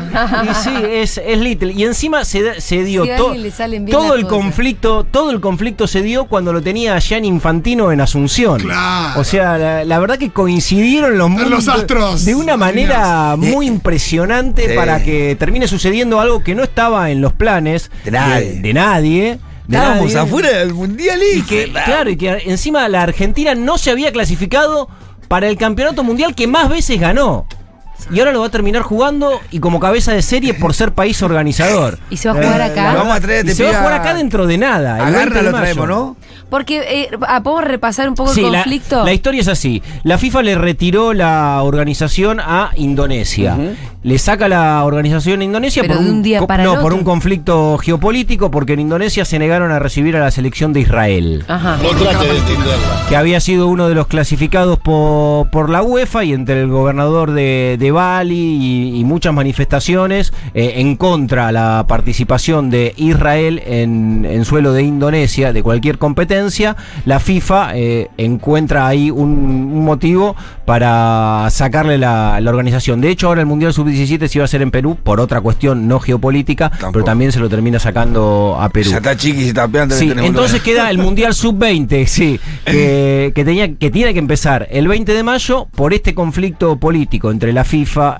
Y 0.49 0.53
sí, 0.63 0.73
es, 0.89 1.21
es 1.23 1.37
Little. 1.37 1.73
Y 1.73 1.83
encima 1.83 2.25
se, 2.25 2.41
dio 2.83 3.03
Si 3.05 3.09
to- 3.17 3.33
todo 3.91 4.13
el 4.15 4.23
cosas. 4.23 4.27
conflicto, 4.37 5.03
todo 5.09 5.31
el 5.31 5.39
conflicto 5.39 5.87
se 5.87 6.01
dio 6.01 6.25
cuando 6.25 6.53
lo 6.53 6.61
tenía 6.61 6.95
a 6.95 6.99
Gianni 6.99 7.27
Infantino 7.27 7.91
en 7.91 8.01
Asunción. 8.01 8.59
Claro. 8.61 9.19
O 9.19 9.23
sea, 9.23 9.57
la, 9.57 9.83
la 9.85 9.99
verdad 9.99 10.17
que 10.17 10.29
coincidieron 10.31 11.17
los 11.17 11.29
Están 11.29 11.49
los 11.49 11.59
mundos 11.65 11.75
astros 11.81 12.25
de 12.25 12.35
una 12.35 12.57
manera 12.57 13.35
muy 13.37 13.67
impresionante 13.67 14.69
Sí. 14.69 14.75
para 14.75 15.03
que 15.03 15.35
termine 15.37 15.67
sucediendo 15.67 16.19
algo 16.19 16.43
que 16.43 16.55
no 16.55 16.63
estaba 16.63 17.11
en 17.11 17.21
los 17.21 17.33
planes 17.33 17.66
De 18.03 18.11
nadie. 18.11 18.45
de, 18.53 18.59
de 18.61 18.73
nadie. 18.73 19.39
Estábamos 19.67 20.13
nadie. 20.13 20.17
afuera 20.17 20.49
del 20.59 20.73
mundial 20.73 21.19
Y 21.35 21.41
que, 21.41 21.69
claro, 21.71 22.09
y 22.09 22.15
que 22.17 22.29
encima 22.45 22.87
la 22.87 23.01
Argentina 23.01 23.53
no 23.53 23.77
se 23.77 23.91
había 23.91 24.11
clasificado 24.11 24.87
para 25.27 25.47
el 25.49 25.57
campeonato 25.57 26.03
mundial 26.03 26.35
que 26.35 26.47
más 26.47 26.69
veces 26.69 26.99
ganó. 26.99 27.45
Y 28.11 28.19
ahora 28.19 28.31
lo 28.31 28.41
va 28.41 28.47
a 28.47 28.49
terminar 28.49 28.81
jugando 28.83 29.39
y 29.51 29.59
como 29.59 29.79
cabeza 29.79 30.13
de 30.13 30.21
serie 30.21 30.53
por 30.53 30.73
ser 30.73 30.93
país 30.93 31.21
organizador. 31.21 31.99
¿Y 32.09 32.17
se 32.17 32.29
va 32.29 32.39
a 32.39 32.43
jugar 32.43 32.61
acá? 32.61 32.93
Lo 32.93 32.99
vamos 32.99 33.17
a 33.17 33.19
traer, 33.19 33.45
Y 33.45 33.49
te 33.49 33.55
se 33.55 33.63
va 33.63 33.71
a 33.71 33.79
jugar 33.79 33.93
acá 33.93 34.13
dentro 34.13 34.47
de 34.47 34.57
nada. 34.57 34.97
el 35.07 35.13
20 35.13 35.19
Agarra 35.19 35.41
lo 35.41 35.57
traemos, 35.57 35.87
¿no? 35.87 36.17
Porque, 36.49 36.79
eh, 36.79 37.09
ah, 37.27 37.43
¿podemos 37.43 37.65
repasar 37.65 38.07
un 38.07 38.15
poco 38.15 38.33
Sí, 38.33 38.41
el 38.45 38.53
conflicto? 38.53 39.03
La, 39.03 39.13
historia 39.13 39.41
es 39.41 39.49
así. 39.49 39.83
La 40.03 40.17
FIFA 40.17 40.43
le 40.43 40.55
retiró 40.55 41.13
la 41.13 41.61
organización 41.61 42.39
a 42.39 42.71
Indonesia. 42.75 43.57
Le 44.03 44.17
saca 44.17 44.47
la 44.47 44.85
organización 44.85 45.41
a 45.41 45.43
Indonesia 45.43 45.81
Pero 45.81 45.95
por 45.95 46.03
de 46.03 46.09
un, 46.09 46.17
un 46.17 46.23
día 46.23 46.47
para 46.47 46.63
el 46.63 46.69
no, 46.69 46.81
por 46.81 46.93
un 46.93 47.03
conflicto 47.03 47.77
geopolítico 47.77 48.49
porque 48.49 48.73
en 48.73 48.79
Indonesia 48.79 49.25
se 49.25 49.37
negaron 49.37 49.71
a 49.71 49.79
recibir 49.79 50.15
a 50.15 50.21
la 50.21 50.31
selección 50.31 50.71
de 50.71 50.81
Israel. 50.81 51.43
Ajá. 51.47 51.77
que 53.09 53.15
había 53.17 53.41
sido 53.41 53.67
uno 53.67 53.89
de 53.89 53.95
los 53.95 54.07
clasificados 54.07 54.79
por, 54.79 55.49
por 55.49 55.69
la 55.69 55.81
UEFA 55.81 56.23
y 56.23 56.31
entre 56.31 56.61
el 56.61 56.69
gobernador 56.69 57.31
de, 57.31 57.75
de 57.77 57.86
Bali 57.91 58.35
y, 58.35 58.99
y 58.99 59.03
muchas 59.03 59.33
manifestaciones 59.33 60.33
eh, 60.53 60.73
en 60.77 60.95
contra 60.95 61.51
la 61.51 61.85
participación 61.87 62.69
de 62.69 62.93
Israel 62.97 63.61
en, 63.65 64.25
en 64.25 64.45
suelo 64.45 64.73
de 64.73 64.83
Indonesia 64.83 65.53
de 65.53 65.63
cualquier 65.63 65.97
competencia, 65.97 66.75
la 67.05 67.19
FIFA 67.19 67.71
eh, 67.75 68.09
encuentra 68.17 68.87
ahí 68.87 69.11
un, 69.11 69.29
un 69.29 69.85
motivo 69.85 70.35
para 70.65 71.47
sacarle 71.49 71.97
la, 71.97 72.39
la 72.41 72.49
organización. 72.49 73.01
De 73.01 73.09
hecho, 73.09 73.27
ahora 73.27 73.41
el 73.41 73.47
Mundial 73.47 73.73
Sub-17 73.73 74.27
se 74.27 74.37
iba 74.37 74.43
a 74.43 74.45
hacer 74.45 74.61
en 74.61 74.71
Perú 74.71 74.97
por 75.01 75.19
otra 75.19 75.41
cuestión 75.41 75.87
no 75.87 75.99
geopolítica, 75.99 76.71
pero 76.91 77.05
también 77.05 77.31
se 77.31 77.39
lo 77.39 77.49
termina 77.49 77.79
sacando 77.79 78.57
a 78.59 78.69
Perú. 78.69 78.91
Ya 78.91 78.97
está 78.97 79.15
chiqui 79.15 79.47
está. 79.47 79.69
Sí, 79.89 80.11
entonces 80.17 80.61
queda 80.61 80.89
el 80.89 80.97
Mundial 80.97 81.33
Sub-20, 81.33 82.05
sí, 82.05 82.39
que, 82.65 83.31
que 83.33 83.45
tenía, 83.45 83.75
que 83.75 83.91
tiene 83.91 84.13
que 84.13 84.19
empezar 84.19 84.67
el 84.71 84.87
20 84.87 85.13
de 85.13 85.23
mayo 85.23 85.67
por 85.73 85.93
este 85.93 86.13
conflicto 86.13 86.77
político 86.77 87.31
entre 87.31 87.53
la 87.53 87.63
FIFA, 87.63 87.76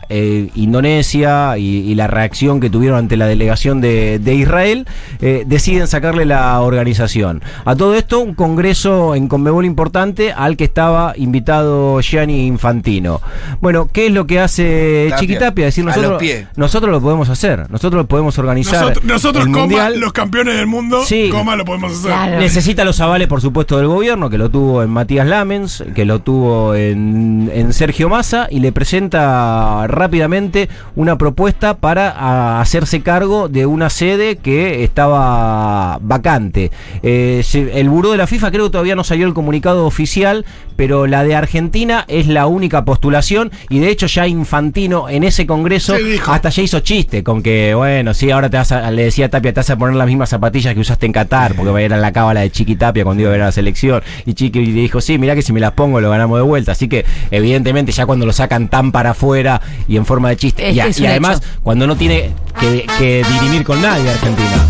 eh, 0.10 0.50
Indonesia 0.56 1.58
y, 1.58 1.78
y 1.90 1.96
la 1.96 2.08
reacción 2.08 2.60
que 2.60 2.70
tuvieron 2.70 2.98
ante 3.00 3.18
la 3.18 3.26
delegación 3.28 3.82
de, 3.82 4.20
de 4.20 4.36
Israel, 4.36 4.88
eh, 5.22 5.44
deciden 5.48 5.88
sacarle 5.88 6.26
la 6.26 6.60
organización. 6.62 7.42
A 7.66 7.76
todo 7.76 7.96
esto, 7.96 8.20
un 8.20 8.34
congreso 8.34 9.16
en 9.16 9.28
Conmebol 9.28 9.66
importante 9.66 10.32
al 10.32 10.58
que 10.58 10.66
estaba 10.66 11.14
invitado 11.18 12.00
Gianni 12.02 12.46
Infantino. 12.48 13.22
Bueno, 13.62 13.90
¿qué 13.92 14.08
es 14.08 14.12
lo 14.12 14.28
que 14.28 14.40
hace 14.40 15.08
Tapia. 15.10 15.20
Chiquitapia? 15.20 15.66
Decir, 15.66 15.86
nosotros, 15.86 16.22
nosotros 16.56 16.92
lo 16.92 17.02
podemos 17.02 17.30
hacer, 17.30 17.70
nosotros 17.70 18.02
lo 18.04 18.08
podemos 18.08 18.38
organizar. 18.38 18.82
Nosotros, 18.82 19.06
nosotros 19.06 19.46
el 19.46 19.52
coma, 19.52 19.66
Mundial. 19.66 20.00
los 20.00 20.14
campeones 20.14 20.56
del 20.56 20.68
mundo, 20.68 21.04
Sí. 21.06 21.30
coma, 21.32 21.56
lo 21.56 21.66
podemos 21.66 21.92
hacer. 21.92 22.12
Claro. 22.12 22.40
Necesita 22.40 22.84
los 22.84 23.00
avales, 23.00 23.28
por 23.28 23.42
supuesto, 23.42 23.78
del 23.78 23.88
gobierno, 23.88 24.30
que 24.30 24.38
lo 24.38 24.50
tuvo 24.50 24.84
en 24.84 24.90
Matías 24.90 25.28
Lamens, 25.28 25.84
que 25.96 26.06
lo 26.06 26.20
tuvo 26.20 26.76
en, 26.76 27.50
en 27.54 27.74
Sergio 27.74 28.10
Massa, 28.10 28.48
y 28.50 28.60
le 28.60 28.72
presenta 28.72 29.47
rápidamente 29.88 30.70
una 30.96 31.18
propuesta 31.18 31.78
para 31.78 32.10
a, 32.12 32.62
hacerse 32.62 33.02
cargo 33.02 33.50
de 33.50 33.66
una 33.66 33.90
sede 33.90 34.38
que 34.38 34.84
estaba 34.84 36.00
vacante. 36.02 36.72
Eh, 37.04 37.44
el 37.74 37.90
buró 37.90 38.12
de 38.12 38.18
la 38.18 38.28
FIFA 38.28 38.52
creo 38.52 38.66
que 38.66 38.72
todavía 38.72 38.96
no 38.96 39.04
salió 39.04 39.28
el 39.28 39.34
comunicado 39.34 39.86
oficial, 39.86 40.46
pero 40.76 41.08
la 41.08 41.24
de 41.24 41.36
Argentina 41.36 42.06
es 42.08 42.28
la 42.28 42.48
única 42.48 42.86
postulación, 42.86 43.52
y 43.70 43.80
de 43.80 43.90
hecho 43.90 44.08
ya 44.08 44.28
Infantino 44.28 45.10
en 45.10 45.24
ese 45.24 45.46
congreso 45.46 45.96
Sí, 45.98 46.20
hasta 46.28 46.50
ya 46.50 46.62
hizo 46.62 46.80
chiste 46.80 47.24
con 47.24 47.42
que, 47.42 47.74
bueno, 47.76 48.14
sí, 48.14 48.32
ahora 48.32 48.50
te 48.50 48.58
vas 48.58 48.72
a, 48.72 48.90
le 48.92 49.04
decía 49.04 49.28
a 49.28 49.30
Tapia, 49.30 49.54
te 49.54 49.60
vas 49.60 49.70
a 49.70 49.78
poner 49.78 49.96
las 49.96 50.08
mismas 50.08 50.30
zapatillas 50.30 50.74
que 50.74 50.80
usaste 50.80 51.06
en 51.06 51.12
Qatar, 51.12 51.56
porque 51.56 51.84
era 51.84 51.98
la 51.98 52.12
cábala 52.12 52.42
de 52.42 52.52
Chiqui 52.52 52.76
Tapia 52.76 53.04
cuando 53.04 53.22
iba 53.22 53.30
a 53.30 53.34
ver 53.34 53.42
a 53.42 53.46
la 53.46 53.52
selección. 53.52 54.02
Y 54.26 54.34
Chiqui 54.34 54.66
le 54.66 54.72
dijo, 54.74 55.02
sí, 55.02 55.18
mirá 55.18 55.36
que 55.36 55.42
si 55.42 55.54
me 55.54 55.60
las 55.60 55.72
pongo 55.72 56.02
lo 56.02 56.10
ganamos 56.10 56.38
de 56.40 56.44
vuelta. 56.44 56.72
Así 56.74 56.88
que, 56.88 57.06
evidentemente, 57.32 57.92
ya 57.92 58.06
cuando 58.06 58.26
lo 58.26 58.34
sacan 58.34 58.68
tan 58.68 58.92
para 58.92 59.12
afuera 59.12 59.37
y 59.88 59.98
en 59.98 60.06
forma 60.06 60.30
de 60.30 60.38
chiste, 60.38 60.70
Es 60.70 60.76
y, 60.76 60.80
a- 60.80 60.88
es 60.88 61.00
además, 61.02 61.38
hecho. 61.38 61.48
cuando 61.64 61.88
no 61.88 61.96
tiene 61.96 62.32
que, 62.60 62.86
que 62.98 63.26
dirimir 63.34 63.64
con 63.64 63.82
nadie 63.82 64.10
Argentina. 64.10 64.66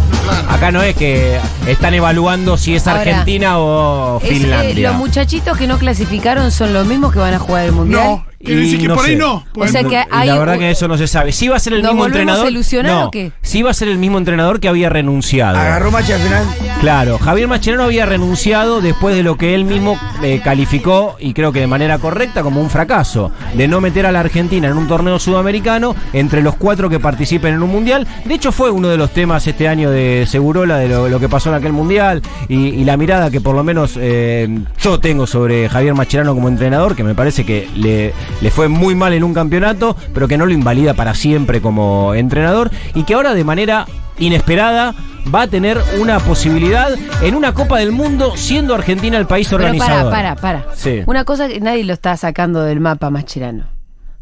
Acá 0.49 0.71
no 0.71 0.81
es 0.81 0.95
que 0.95 1.39
están 1.67 1.93
evaluando 1.93 2.57
si 2.57 2.75
es 2.75 2.85
Ahora, 2.87 3.01
Argentina 3.01 3.59
o 3.59 4.19
Es, 4.21 4.29
eh, 4.29 4.33
Finlandia. 4.33 4.89
los 4.91 4.97
muchachitos 4.99 5.57
que 5.57 5.67
no 5.67 5.77
clasificaron 5.77 6.51
son 6.51 6.73
los 6.73 6.85
mismos 6.85 7.13
que 7.13 7.19
van 7.19 7.33
a 7.33 7.39
jugar 7.39 7.65
el 7.65 7.71
mundial. 7.71 8.03
No, 8.03 8.25
quiere 8.47 8.61
Y 8.61 8.65
decir 8.65 8.81
que 8.81 8.87
no 8.87 8.95
por 8.95 9.05
ahí 9.05 9.11
sé. 9.11 9.17
no. 9.17 9.45
pues 9.53 9.69
O 9.69 9.71
sea 9.73 9.83
no. 9.83 9.89
que 9.89 10.03
hay 10.09 10.27
la 10.27 10.39
verdad 10.39 10.55
un- 10.55 10.59
que 10.61 10.71
eso 10.71 10.87
no 10.87 10.97
se 10.97 11.07
sabe. 11.07 11.31
Si 11.31 11.47
va 11.47 11.57
a 11.57 11.59
ser 11.59 11.73
el 11.73 11.81
¿Nos 11.81 11.91
mismo 11.93 12.05
entrenador. 12.07 12.45
a 12.47 12.49
ilusionar 12.49 12.91
no, 12.91 13.05
o 13.05 13.11
qué? 13.11 13.31
sí 13.41 13.61
va 13.61 13.71
a 13.71 13.73
ser 13.73 13.87
el 13.89 13.97
mismo 13.97 14.17
entrenador 14.17 14.59
que 14.59 14.67
había 14.67 14.89
renunciado. 14.89 15.57
Agarró 15.57 15.91
Machi 15.91 16.13
al 16.13 16.21
final. 16.21 16.45
Claro, 16.81 17.17
Javier 17.19 17.47
Mascherano 17.47 17.83
había 17.83 18.05
renunciado 18.05 18.81
después 18.81 19.15
de 19.15 19.23
lo 19.23 19.37
que 19.37 19.55
él 19.55 19.65
mismo 19.65 19.99
eh, 20.23 20.41
calificó, 20.43 21.15
y 21.19 21.33
creo 21.33 21.51
que 21.51 21.59
de 21.59 21.67
manera 21.67 21.97
correcta, 21.99 22.43
como 22.43 22.61
un 22.61 22.69
fracaso, 22.69 23.31
de 23.55 23.67
no 23.67 23.81
meter 23.81 24.05
a 24.05 24.11
la 24.11 24.19
Argentina 24.19 24.67
en 24.67 24.77
un 24.77 24.87
torneo 24.87 25.19
sudamericano 25.19 25.95
entre 26.13 26.41
los 26.41 26.55
cuatro 26.55 26.89
que 26.89 26.99
participen 26.99 27.53
en 27.55 27.63
un 27.63 27.71
mundial. 27.71 28.07
De 28.25 28.33
hecho, 28.33 28.51
fue 28.51 28.69
uno 28.71 28.87
de 28.89 28.97
los 28.97 29.11
temas 29.11 29.45
este 29.47 29.67
año 29.67 29.89
de 29.91 30.25
Segurola, 30.27 30.77
de 30.77 30.87
lo, 30.89 31.09
lo 31.09 31.19
que 31.19 31.27
pasó 31.29 31.49
en 31.49 31.55
aquel 31.55 31.73
mundial, 31.73 32.21
y, 32.47 32.67
y 32.67 32.83
la 32.85 32.95
mirada 32.97 33.29
que 33.31 33.41
por 33.41 33.55
lo 33.55 33.63
menos 33.63 33.93
eh, 33.97 34.47
yo 34.81 34.99
tengo 34.99 35.25
sobre 35.27 35.67
Javier 35.69 35.93
Mascherano 35.95 36.33
como 36.35 36.47
entrenador, 36.47 36.95
que 36.95 37.03
me 37.03 37.15
parece 37.15 37.45
que 37.45 37.67
le, 37.75 38.13
le 38.41 38.51
fue 38.51 38.67
muy 38.67 38.95
mal 38.95 39.13
en 39.13 39.23
un 39.23 39.33
campeonato, 39.33 39.95
pero 40.13 40.27
que 40.27 40.37
no 40.37 40.45
lo 40.45 40.53
invalida 40.53 40.93
para 40.93 41.13
siempre 41.15 41.61
como 41.61 42.13
entrenador, 42.13 42.71
y 42.93 43.03
que 43.03 43.13
ahora 43.13 43.33
de 43.33 43.43
manera 43.43 43.85
inesperada 44.19 44.93
va 45.33 45.41
a 45.43 45.47
tener 45.47 45.77
una 45.99 46.19
posibilidad 46.19 46.89
en 47.21 47.35
una 47.35 47.53
Copa 47.53 47.79
del 47.79 47.91
Mundo 47.91 48.33
siendo 48.35 48.73
Argentina 48.73 49.17
el 49.17 49.27
país 49.27 49.47
Pero 49.49 49.63
organizador. 49.63 50.11
para, 50.11 50.35
para, 50.35 50.61
para. 50.63 50.75
Sí. 50.75 51.01
Una 51.05 51.25
cosa 51.25 51.47
que 51.47 51.59
nadie 51.59 51.83
lo 51.83 51.93
está 51.93 52.15
sacando 52.17 52.63
del 52.63 52.79
mapa 52.79 53.09
Mascherano. 53.09 53.65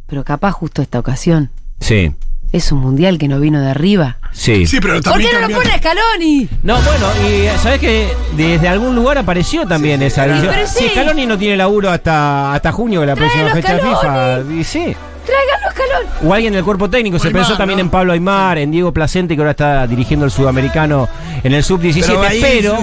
Pero 0.08 0.24
capaz 0.24 0.52
justo 0.52 0.82
esta 0.82 1.00
ocasión 1.00 1.50
Sí, 1.80 2.12
es 2.56 2.72
un 2.72 2.80
mundial 2.80 3.18
que 3.18 3.28
no 3.28 3.40
vino 3.40 3.60
de 3.62 3.70
arriba. 3.70 4.18
sí. 4.32 4.66
Sí, 4.66 4.80
pero 4.80 4.96
¿Por 4.96 5.04
también 5.04 5.32
qué 5.32 5.42
no 5.42 5.48
lo 5.50 5.56
pone 5.56 5.72
a 5.72 5.78
Scaloni? 5.78 6.50
No, 6.64 6.76
bueno, 6.82 7.08
y 7.30 7.48
sabes 7.60 7.80
que 7.80 8.08
desde 8.36 8.68
algún 8.68 8.96
lugar 8.96 9.18
apareció 9.18 9.66
también 9.66 10.02
esa 10.02 10.26
visión. 10.26 10.48
pero 10.54 10.68
sí. 10.68 10.88
Scaloni 10.90 11.26
no 11.26 11.38
tiene 11.38 11.58
laburo 11.58 11.90
hasta, 11.90 12.54
hasta 12.54 12.72
junio 12.72 13.02
de 13.02 13.08
la 13.08 13.16
próxima 13.16 13.50
fecha 13.52 13.76
de 13.76 13.82
FIFA. 13.82 14.40
Y 14.60 14.64
sí. 14.64 14.96
Tráiganlo 15.26 15.68
a 15.68 15.72
Scaloni. 15.72 16.30
O 16.30 16.34
alguien 16.34 16.54
del 16.54 16.64
cuerpo 16.64 16.90
técnico. 16.90 17.20
Se 17.20 17.28
Aymar, 17.28 17.42
pensó 17.44 17.58
también 17.58 17.78
¿no? 17.80 17.86
en 17.86 17.90
Pablo 17.90 18.14
Aymar, 18.14 18.58
en 18.58 18.72
Diego 18.72 18.92
Placente, 18.92 19.36
que 19.36 19.42
ahora 19.42 19.52
está 19.52 19.88
dirigiendo 19.88 20.26
el 20.26 20.32
sudamericano 20.32 21.08
en 21.44 21.54
el 21.54 21.64
sub-17. 21.64 22.06
Pero 22.06 22.22
Pero, 22.42 22.78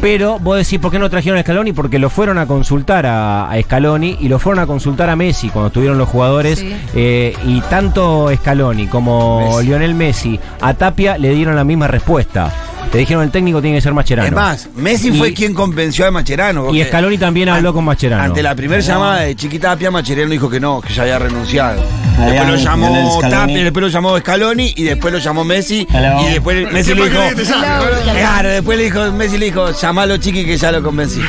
pero 0.00 0.38
vos 0.38 0.56
decís, 0.58 0.78
¿por 0.78 0.90
qué 0.90 0.98
no 0.98 1.08
trajeron 1.10 1.38
a 1.38 1.42
Scaloni? 1.42 1.72
Porque 1.72 1.98
lo 1.98 2.10
fueron 2.10 2.38
a 2.38 2.46
consultar 2.46 3.06
a, 3.06 3.50
a 3.50 3.60
Scaloni 3.62 4.18
y 4.20 4.28
lo 4.28 4.38
fueron 4.38 4.62
a 4.62 4.66
consultar 4.66 5.10
a 5.10 5.16
Messi 5.16 5.48
cuando 5.50 5.68
estuvieron 5.68 5.98
los 5.98 6.08
jugadores. 6.08 6.58
Sí. 6.60 6.74
eh, 6.94 7.34
y 7.44 7.60
tanto 7.62 8.30
Scaloni 8.34 8.86
como 8.86 9.40
Messi. 9.56 9.66
Lionel 9.66 9.94
Messi 9.94 10.38
a 10.60 10.74
Tapia 10.74 11.18
le 11.18 11.30
dieron 11.34 11.54
la 11.56 11.64
misma 11.64 11.86
respuesta. 11.86 12.50
Le 12.92 13.00
dijeron 13.00 13.24
el 13.24 13.30
técnico 13.32 13.60
tiene 13.60 13.78
que 13.78 13.80
ser 13.82 13.92
Macherano. 13.92 14.28
Es 14.28 14.32
más, 14.34 14.68
Messi 14.76 15.08
Y- 15.08 15.18
fue 15.18 15.32
quien 15.34 15.52
convenció 15.52 16.06
a 16.06 16.10
Macherano. 16.12 16.72
Y 16.72 16.82
Scaloni 16.84 17.18
también 17.18 17.48
habló 17.48 17.70
an- 17.70 17.74
con 17.74 17.84
Macherano. 17.84 18.22
Ante 18.22 18.40
la 18.42 18.54
primera 18.54 18.80
llamada 18.80 19.20
de 19.22 19.34
Chiquitapia, 19.34 19.90
Macherano 19.90 20.30
dijo 20.30 20.48
que 20.48 20.60
no, 20.60 20.80
que 20.80 20.92
ya 20.94 21.02
había 21.02 21.18
renunciado. 21.18 21.82
Después 22.20 22.48
lo 22.48 22.54
llamó. 22.56 23.18
Tapia, 23.28 23.64
después 23.64 23.82
lo 23.82 23.88
llamó 23.88 24.16
Scaloni 24.18 24.72
y 24.76 24.84
después 24.84 25.12
lo 25.12 25.18
llamó 25.18 25.42
Messi. 25.44 25.86
Hello. 25.92 26.20
Y 26.28 26.32
después 26.34 26.72
Messi 26.72 26.94
le 26.94 27.08
dijo. 27.08 27.18
te. 27.34 27.42
Claro, 28.12 28.48
después 28.50 28.78
le 28.78 28.84
dijo, 28.84 29.10
Messi 29.12 29.38
le 29.38 29.46
dijo, 29.46 29.72
llamalo 29.72 30.16
chiqui 30.18 30.44
que 30.44 30.56
ya 30.56 30.70
lo 30.70 30.80
convencí. 30.82 31.20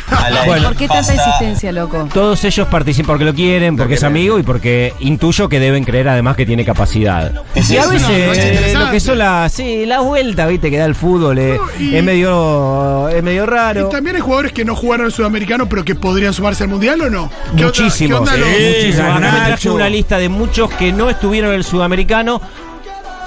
Bueno, 0.46 0.68
¿Por 0.68 0.76
qué 0.76 0.86
tanta 0.86 1.12
insistencia, 1.14 1.72
loco? 1.72 2.08
Todos 2.14 2.44
ellos 2.44 2.68
participan 2.68 3.06
porque 3.08 3.24
lo 3.24 3.34
quieren, 3.34 3.76
porque 3.76 3.94
es 3.94 4.04
amigo 4.04 4.38
y 4.38 4.44
porque 4.44 4.92
intuyo 5.00 5.48
que 5.48 5.58
deben 5.58 5.82
creer 5.82 6.08
además 6.08 6.36
que 6.36 6.46
tiene 6.46 6.64
capacidad. 6.64 7.32
Y 7.56 7.76
a 7.76 7.86
veces 7.86 8.08
eh, 8.10 8.74
lo 8.78 8.90
que 8.92 9.00
son 9.00 9.18
las 9.18 9.52
sí, 9.52 9.84
la 9.86 10.00
vuelta, 10.00 10.46
viste, 10.46 10.70
que 10.70 10.78
da 10.78 10.84
el 10.84 10.94
fútbol 10.94 11.38
eh, 11.54 11.60
y- 11.80 11.94
es 11.96 12.04
medio 12.04 13.08
es 13.08 13.22
medio 13.22 13.46
raro. 13.46 13.88
Y 13.88 13.90
también 13.90 14.16
hay 14.16 14.22
jugadores 14.22 14.52
que 14.52 14.64
no 14.64 14.74
jugaron 14.74 15.06
al 15.06 15.12
sudamericano, 15.12 15.68
pero 15.68 15.84
que 15.84 15.94
podrían 15.94 16.32
sumarse 16.32 16.64
al 16.64 16.70
mundial 16.70 17.00
o 17.02 17.10
no. 17.10 17.30
¿Qué 17.30 17.50
onda- 17.50 17.64
Muchísimos, 17.66 18.20
¿Qué 18.28 18.34
onda 18.34 18.36
los- 18.36 18.48
Sí, 18.48 18.64
muchísimos. 18.66 19.10
Acá 19.10 19.14
me 19.14 19.20
traje 19.28 19.40
Garnacho. 19.40 19.74
una 19.74 19.88
lista 19.88 20.18
de 20.18 20.28
muchos 20.28 20.70
que 20.72 20.92
no 20.92 21.08
estuvieron 21.10 21.50
en 21.50 21.56
el 21.56 21.64
sudamericano. 21.64 22.40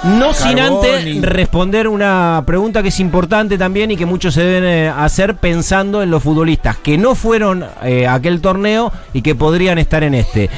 No 0.02 0.32
sin 0.32 0.58
antes 0.58 1.20
responder 1.20 1.86
una 1.86 2.42
pregunta 2.46 2.82
que 2.82 2.88
es 2.88 3.00
importante 3.00 3.58
también 3.58 3.90
y 3.90 3.98
que 3.98 4.06
muchos 4.06 4.32
se 4.32 4.42
deben 4.42 4.64
eh, 4.64 4.88
hacer 4.88 5.34
pensando 5.36 6.02
en 6.02 6.10
los 6.10 6.22
futbolistas 6.22 6.78
que 6.78 6.96
no 6.96 7.14
fueron 7.14 7.66
eh, 7.82 8.06
a 8.06 8.14
aquel 8.14 8.40
torneo 8.40 8.90
y 9.12 9.20
que 9.20 9.34
podrían 9.34 9.76
estar 9.78 10.02
en 10.02 10.14
este. 10.14 10.48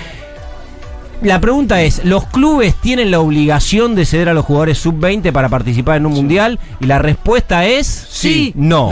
La 1.23 1.41
pregunta 1.41 1.81
es, 1.83 2.05
¿los 2.05 2.25
clubes 2.27 2.75
tienen 2.75 3.11
la 3.13 3.21
obligación 3.21 3.95
de 3.95 4.05
ceder 4.05 4.29
a 4.29 4.35
los 4.35 4.45
jugadores 4.45 4.79
sub-20 4.79 5.31
para 5.33 5.49
participar 5.49 5.97
en 5.99 6.07
un 6.07 6.15
mundial? 6.15 6.59
Y 6.81 6.87
la 6.87 6.99
respuesta 6.99 7.65
es 7.65 7.87
Sí. 8.11 8.53
no. 8.57 8.91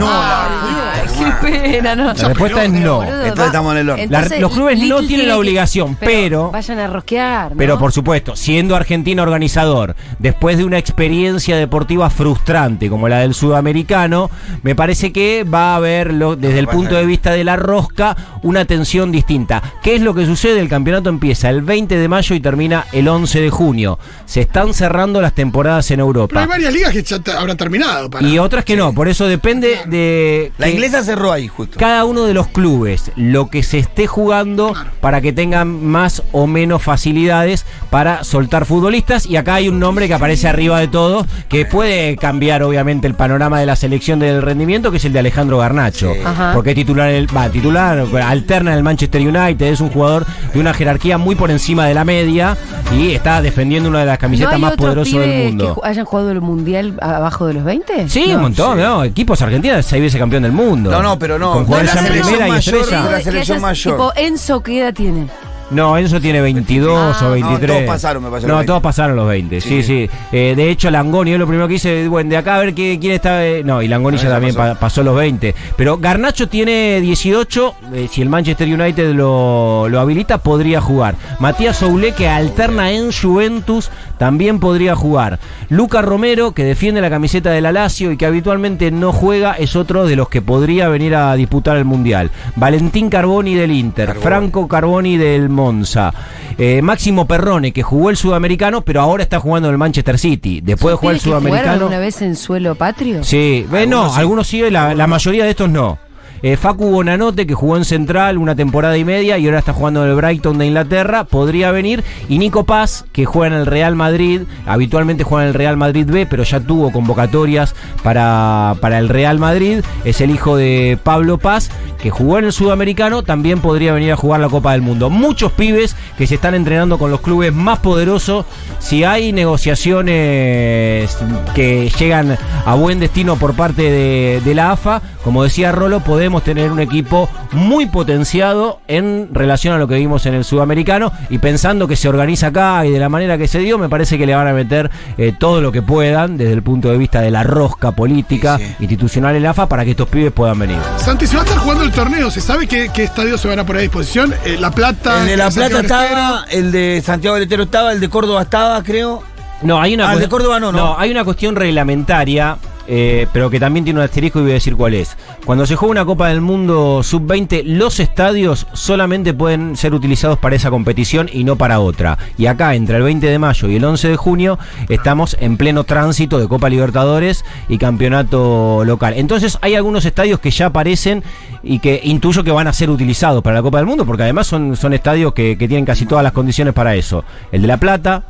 Qué 1.17 1.47
pena, 1.51 1.95
¿no? 1.95 2.05
La 2.13 2.13
respuesta 2.29 2.63
es 2.63 2.71
no. 2.71 2.95
Boludo, 2.97 3.13
Entonces 3.21 3.45
estamos 3.47 3.73
en 3.73 3.77
el 3.79 3.89
horno. 3.89 4.03
entonces, 4.03 4.39
los 4.39 4.51
clubes 4.53 4.77
no 4.79 4.83
tienen 4.85 5.07
tiene 5.07 5.23
la 5.25 5.33
que- 5.33 5.39
obligación, 5.39 5.97
pero- 5.99 6.51
Vayan 6.51 6.79
a 6.79 6.87
rosquear. 6.87 7.51
¿no? 7.51 7.57
Pero 7.57 7.77
por 7.77 7.91
supuesto, 7.91 8.35
siendo 8.35 8.75
Argentina 8.75 9.21
organizador, 9.23 9.95
después 10.19 10.57
de 10.57 10.63
una 10.63 10.77
experiencia 10.77 11.57
deportiva 11.57 12.09
frustrante 12.09 12.89
como 12.89 13.09
la 13.09 13.19
del 13.19 13.33
sudamericano, 13.33 14.29
me 14.63 14.73
parece 14.73 15.11
que 15.11 15.43
va 15.43 15.73
a 15.73 15.75
haber, 15.75 16.13
lo- 16.13 16.35
desde 16.37 16.59
el 16.59 16.67
punto 16.67 16.95
de 16.95 17.05
vista 17.05 17.31
de 17.31 17.43
la 17.43 17.55
rosca, 17.57 18.15
una 18.41 18.63
tensión 18.65 19.11
distinta. 19.11 19.61
¿Qué 19.83 19.95
es 19.95 20.01
lo 20.01 20.13
que 20.15 20.25
sucede? 20.25 20.59
El 20.59 20.69
campeonato 20.69 21.09
empieza 21.09 21.49
el 21.49 21.61
20 21.61 21.97
de 21.97 22.07
mayo 22.07 22.20
y 22.29 22.39
termina 22.39 22.85
el 22.91 23.07
11 23.07 23.41
de 23.41 23.49
junio. 23.49 23.97
Se 24.25 24.41
están 24.41 24.73
cerrando 24.73 25.19
las 25.21 25.33
temporadas 25.33 25.89
en 25.91 25.97
Pero 25.97 26.03
hay 26.05 26.07
Europa. 26.07 26.45
varias 26.45 26.73
ligas 26.73 26.91
que 26.93 27.03
ya 27.03 27.17
habrán 27.37 27.57
terminado. 27.57 28.09
Para. 28.09 28.27
Y 28.27 28.37
otras 28.39 28.63
que 28.63 28.75
no, 28.75 28.93
por 28.93 29.07
eso 29.07 29.27
depende 29.27 29.79
de... 29.87 30.51
La 30.57 30.69
inglesa 30.69 31.03
cerró 31.03 31.31
ahí 31.31 31.47
justo. 31.47 31.77
cada 31.79 32.05
uno 32.05 32.23
de 32.25 32.33
los 32.33 32.47
clubes 32.47 33.11
lo 33.15 33.49
que 33.49 33.63
se 33.63 33.79
esté 33.79 34.07
jugando 34.07 34.73
para 34.99 35.21
que 35.21 35.33
tengan 35.33 35.85
más 35.85 36.21
o 36.31 36.47
menos 36.47 36.83
facilidades 36.83 37.65
para 37.89 38.23
soltar 38.23 38.65
futbolistas 38.65 39.25
y 39.25 39.35
acá 39.37 39.55
hay 39.55 39.69
un 39.69 39.79
nombre 39.79 40.07
que 40.07 40.13
aparece 40.13 40.47
arriba 40.47 40.79
de 40.79 40.87
todo 40.87 41.25
que 41.49 41.65
puede 41.65 42.15
cambiar 42.17 42.63
obviamente 42.63 43.07
el 43.07 43.15
panorama 43.15 43.59
de 43.59 43.65
la 43.65 43.75
selección 43.75 44.19
del 44.19 44.41
rendimiento 44.41 44.91
que 44.91 44.97
es 44.97 45.05
el 45.05 45.13
de 45.13 45.19
Alejandro 45.19 45.57
Garnacho 45.57 46.13
Ajá. 46.23 46.51
porque 46.53 46.75
titular 46.75 47.09
el 47.09 47.27
va 47.35 47.49
titular 47.49 48.05
alterna 48.23 48.71
en 48.71 48.77
el 48.77 48.83
Manchester 48.83 49.21
United 49.21 49.65
es 49.65 49.81
un 49.81 49.89
jugador 49.89 50.25
de 50.53 50.59
una 50.59 50.73
jerarquía 50.73 51.17
muy 51.17 51.35
por 51.35 51.51
encima 51.51 51.85
de 51.85 51.93
la 51.93 52.03
media 52.11 52.57
y 52.93 53.11
está 53.13 53.41
defendiendo 53.41 53.87
una 53.89 53.99
de 53.99 54.05
las 54.05 54.15
¿No 54.17 54.19
camisetas 54.19 54.59
más 54.59 54.75
poderosas 54.75 55.13
del 55.13 55.45
mundo 55.45 55.79
hayan 55.83 56.05
jugado 56.05 56.31
el 56.31 56.41
mundial 56.41 56.97
abajo 57.01 57.47
de 57.47 57.53
los 57.53 57.63
20? 57.63 58.09
Sí, 58.09 58.25
No. 58.27 58.35
un 58.35 58.41
montón, 58.41 58.79
¿no? 58.79 59.03
Equipos 59.05 59.41
argentinos, 59.41 59.85
seis 59.85 60.01
veces 60.01 60.19
campeón 60.19 60.43
del 60.43 60.51
mundo. 60.51 60.91
No, 60.91 61.01
no, 61.01 61.17
pero 61.17 61.39
no. 61.39 61.53
Con 61.53 61.65
jugadores 61.65 61.91
en 61.95 61.99
selección 61.99 62.25
primera 62.27 62.47
y 62.47 62.51
mayor, 62.51 62.75
estrella. 62.75 63.03
la 63.11 63.17
Que 63.17 63.23
selección 63.23 63.57
hayas- 63.57 63.61
mayor. 63.61 63.93
Tipo, 63.93 64.13
Enzo, 64.15 64.63
¿qué 64.63 64.79
edad 64.81 64.93
tiene? 64.93 65.27
No, 65.71 65.97
Enzo 65.97 66.19
tiene 66.19 66.41
22 66.41 67.15
Ah. 67.21 67.27
o 67.27 67.31
23. 67.31 67.67
No, 67.69 67.73
todos 67.75 67.87
pasaron, 67.87 68.23
me 68.23 68.29
parece, 68.29 68.47
No, 68.47 68.53
los 68.53 68.59
20. 68.59 68.67
todos 68.67 68.81
pasaron 68.81 69.15
los 69.15 69.27
20. 69.27 69.61
Sí, 69.61 69.83
sí. 69.83 70.09
Eh, 70.31 70.53
de 70.55 70.69
hecho, 70.69 70.91
Langoni 70.91 71.31
es 71.33 71.39
lo 71.39 71.47
primero 71.47 71.67
que 71.67 71.75
hice. 71.75 72.07
Bueno, 72.07 72.29
de 72.29 72.37
acá 72.37 72.55
a 72.55 72.59
ver 72.59 72.73
qué- 72.73 72.97
quién 72.99 73.13
está. 73.13 73.45
eh, 73.45 73.63
no, 73.63 73.81
y 73.81 73.87
Langoni 73.87 74.17
ya 74.17 74.29
también 74.29 74.53
pasó. 74.53 74.73
pa- 74.73 74.79
pasó 74.79 75.03
los 75.03 75.15
20. 75.15 75.55
Pero 75.77 75.97
Garnacho 75.97 76.47
tiene 76.49 76.99
18. 77.01 77.73
eh, 77.93 78.07
si 78.11 78.21
el 78.21 78.29
Manchester 78.29 78.67
United 78.67 79.13
lo, 79.13 79.87
lo 79.89 79.99
habilita, 79.99 80.37
podría 80.39 80.81
jugar. 80.81 81.15
Matías 81.39 81.77
Soule, 81.77 82.13
que 82.13 82.27
alterna 82.27 82.91
en 82.91 83.11
Juventus, 83.11 83.89
también 84.17 84.59
podría 84.59 84.95
jugar. 84.95 85.39
Luca 85.69 86.01
Romero, 86.01 86.51
que 86.51 86.63
defiende 86.63 87.01
la 87.01 87.09
camiseta 87.09 87.49
del 87.51 87.65
Alacio 87.65 88.11
y 88.11 88.17
que 88.17 88.25
habitualmente 88.25 88.91
no 88.91 89.11
juega, 89.13 89.53
es 89.53 89.75
otro 89.75 90.05
de 90.05 90.15
los 90.15 90.29
que 90.29 90.41
podría 90.41 90.89
venir 90.89 91.15
a 91.15 91.33
disputar 91.35 91.77
el 91.77 91.85
Mundial. 91.85 92.29
Valentín 92.55 93.09
Carboni 93.09 93.55
del 93.55 93.71
Inter. 93.71 94.07
Carboni. 94.07 94.23
Franco 94.25 94.67
Carboni 94.67 95.17
del 95.17 95.49
Monza. 95.61 96.13
Eh, 96.57 96.81
Máximo 96.81 97.27
Perrone, 97.27 97.71
que 97.71 97.83
jugó 97.83 98.09
el 98.09 98.17
sudamericano, 98.17 98.81
pero 98.81 99.01
ahora 99.01 99.23
está 99.23 99.39
jugando 99.39 99.67
en 99.69 99.73
el 99.73 99.77
Manchester 99.77 100.17
City. 100.17 100.61
Después 100.61 100.93
de 100.93 100.97
jugar 100.97 101.15
el 101.15 101.21
¿Pibes 101.21 101.23
que 101.23 101.29
jugaron 101.29 101.43
sudamericano. 101.43 101.73
alguna 101.85 101.99
vez 101.99 102.21
en 102.21 102.35
suelo 102.35 102.75
patrio? 102.75 103.23
Sí, 103.23 103.65
eh, 103.71 103.85
no, 103.87 104.03
Algunos 104.05 104.13
sí. 104.13 104.19
algunos 104.19 104.47
sí, 104.47 104.69
la, 104.71 104.93
la 104.95 105.07
mayoría 105.07 105.43
de 105.43 105.51
estos 105.51 105.69
no. 105.69 105.97
Eh, 106.43 106.57
Facu 106.57 106.89
Bonanote, 106.89 107.45
que 107.45 107.53
jugó 107.53 107.77
en 107.77 107.85
Central 107.85 108.37
una 108.37 108.55
temporada 108.55 108.97
y 108.97 109.05
media 109.05 109.37
y 109.37 109.45
ahora 109.45 109.59
está 109.59 109.73
jugando 109.73 110.03
en 110.03 110.09
el 110.09 110.15
Brighton 110.15 110.57
de 110.57 110.65
Inglaterra, 110.65 111.23
podría 111.23 111.71
venir. 111.71 112.03
Y 112.29 112.39
Nico 112.39 112.63
Paz, 112.63 113.05
que 113.11 113.25
juega 113.25 113.55
en 113.55 113.61
el 113.61 113.67
Real 113.67 113.95
Madrid, 113.95 114.41
habitualmente 114.65 115.23
juega 115.23 115.43
en 115.43 115.49
el 115.49 115.53
Real 115.53 115.77
Madrid 115.77 116.07
B, 116.07 116.25
pero 116.25 116.43
ya 116.43 116.59
tuvo 116.59 116.91
convocatorias 116.91 117.75
para, 118.03 118.75
para 118.81 118.97
el 118.97 119.09
Real 119.09 119.37
Madrid. 119.37 119.81
Es 120.03 120.21
el 120.21 120.31
hijo 120.31 120.55
de 120.55 120.97
Pablo 121.03 121.37
Paz, 121.37 121.69
que 122.01 122.09
jugó 122.09 122.39
en 122.39 122.45
el 122.45 122.53
Sudamericano, 122.53 123.21
también 123.21 123.59
podría 123.59 123.93
venir 123.93 124.11
a 124.11 124.15
jugar 124.15 124.39
la 124.39 124.49
Copa 124.49 124.71
del 124.71 124.81
Mundo. 124.81 125.09
Muchos 125.11 125.51
pibes 125.51 125.95
que 126.17 126.25
se 126.25 126.35
están 126.35 126.55
entrenando 126.55 126.97
con 126.97 127.11
los 127.11 127.21
clubes 127.21 127.53
más 127.53 127.79
poderosos. 127.79 128.45
Si 128.79 129.03
hay 129.03 129.31
negociaciones 129.31 131.15
que 131.53 131.91
llegan 131.99 132.37
a 132.65 132.73
buen 132.73 132.99
destino 132.99 133.35
por 133.35 133.53
parte 133.53 133.83
de, 133.83 134.41
de 134.43 134.55
la 134.55 134.71
AFA, 134.71 135.01
como 135.23 135.43
decía 135.43 135.71
Rolo, 135.71 135.99
podemos 135.99 136.30
tener 136.39 136.71
un 136.71 136.79
equipo 136.79 137.29
muy 137.51 137.85
potenciado 137.85 138.79
en 138.87 139.29
relación 139.33 139.73
a 139.75 139.77
lo 139.77 139.87
que 139.87 139.95
vimos 139.95 140.25
en 140.25 140.33
el 140.33 140.43
sudamericano 140.45 141.11
y 141.29 141.37
pensando 141.39 141.87
que 141.87 141.95
se 141.95 142.07
organiza 142.09 142.47
acá 142.47 142.85
y 142.85 142.91
de 142.91 142.99
la 142.99 143.09
manera 143.09 143.37
que 143.37 143.47
se 143.47 143.59
dio, 143.59 143.77
me 143.77 143.89
parece 143.89 144.17
que 144.17 144.25
le 144.25 144.33
van 144.35 144.47
a 144.47 144.53
meter 144.53 144.89
eh, 145.17 145.33
todo 145.37 145.59
lo 145.61 145.71
que 145.71 145.81
puedan 145.81 146.37
desde 146.37 146.53
el 146.53 146.63
punto 146.63 146.89
de 146.89 146.97
vista 146.97 147.21
de 147.21 147.31
la 147.31 147.43
rosca 147.43 147.91
política 147.91 148.57
Sí, 148.57 148.65
sí. 148.65 148.75
institucional 148.79 149.35
en 149.35 149.43
la 149.43 149.49
AFA 149.51 149.67
para 149.67 149.83
que 149.83 149.91
estos 149.91 150.07
pibes 150.07 150.31
puedan 150.31 150.57
venir. 150.57 150.77
Santi, 150.97 151.27
se 151.27 151.35
va 151.35 151.41
a 151.41 151.45
estar 151.45 151.59
jugando 151.59 151.83
el 151.83 151.91
torneo. 151.91 152.31
¿Se 152.31 152.39
sabe 152.41 152.67
qué, 152.67 152.89
qué 152.93 153.03
estadios 153.03 153.41
se 153.41 153.47
van 153.47 153.59
a 153.59 153.65
poner 153.65 153.79
a 153.79 153.83
disposición? 153.83 154.33
Eh, 154.45 154.57
la 154.59 154.71
Plata. 154.71 155.21
El 155.21 155.27
de 155.27 155.37
La 155.37 155.51
Santiago 155.51 155.79
Plata 155.81 156.05
estaba, 156.05 156.45
el 156.51 156.71
de 156.71 157.01
Santiago 157.05 157.35
del 157.35 157.43
Estero 157.43 157.63
estaba, 157.63 157.91
el 157.91 157.99
de 157.99 158.09
Córdoba 158.09 158.41
estaba, 158.43 158.81
creo. 158.83 159.23
No, 159.63 159.79
hay 159.81 159.93
una 159.93 160.09
Ah, 160.09 160.13
el 160.13 160.17
cu- 160.17 160.21
de 160.23 160.29
Córdoba 160.29 160.59
no, 160.59 160.71
¿no? 160.71 160.97
hay 160.97 161.11
una 161.11 161.23
cuestión 161.23 161.55
reglamentaria, 161.55 162.57
eh, 162.93 163.25
pero 163.31 163.49
que 163.49 163.57
también 163.57 163.85
tiene 163.85 164.01
un 164.01 164.03
asterisco 164.03 164.39
y 164.39 164.41
voy 164.41 164.51
a 164.51 164.55
decir 164.55 164.75
cuál 164.75 164.95
es. 164.95 165.15
Cuando 165.45 165.65
se 165.65 165.77
juega 165.77 165.91
una 165.91 166.03
Copa 166.03 166.27
del 166.27 166.41
Mundo 166.41 167.01
sub-20, 167.03 167.63
los 167.63 168.01
estadios 168.01 168.67
solamente 168.73 169.33
pueden 169.33 169.77
ser 169.77 169.93
utilizados 169.93 170.37
para 170.39 170.57
esa 170.57 170.69
competición 170.69 171.29
y 171.31 171.45
no 171.45 171.55
para 171.55 171.79
otra. 171.79 172.17
Y 172.37 172.47
acá, 172.47 172.75
entre 172.75 172.97
el 172.97 173.03
20 173.03 173.27
de 173.27 173.39
mayo 173.39 173.69
y 173.69 173.77
el 173.77 173.85
11 173.85 174.09
de 174.09 174.17
junio, 174.17 174.59
estamos 174.89 175.37
en 175.39 175.55
pleno 175.55 175.85
tránsito 175.85 176.37
de 176.37 176.49
Copa 176.49 176.67
Libertadores 176.67 177.45
y 177.69 177.77
campeonato 177.77 178.83
local. 178.83 179.13
Entonces, 179.15 179.57
hay 179.61 179.75
algunos 179.75 180.03
estadios 180.03 180.41
que 180.41 180.51
ya 180.51 180.65
aparecen 180.65 181.23
y 181.63 181.79
que 181.79 182.01
intuyo 182.03 182.43
que 182.43 182.51
van 182.51 182.67
a 182.67 182.73
ser 182.73 182.89
utilizados 182.89 183.41
para 183.41 183.55
la 183.55 183.61
Copa 183.61 183.77
del 183.77 183.87
Mundo, 183.87 184.05
porque 184.05 184.23
además 184.23 184.47
son, 184.47 184.75
estadios 184.93 185.33
que 185.33 185.55
tienen 185.55 185.85
casi 185.85 186.05
todas 186.05 186.25
las 186.25 186.33
condiciones 186.33 186.73
para 186.73 186.93
eso. 186.95 187.23
El 187.53 187.61
de 187.61 187.69
La 187.69 187.77
Plata, 187.77 188.23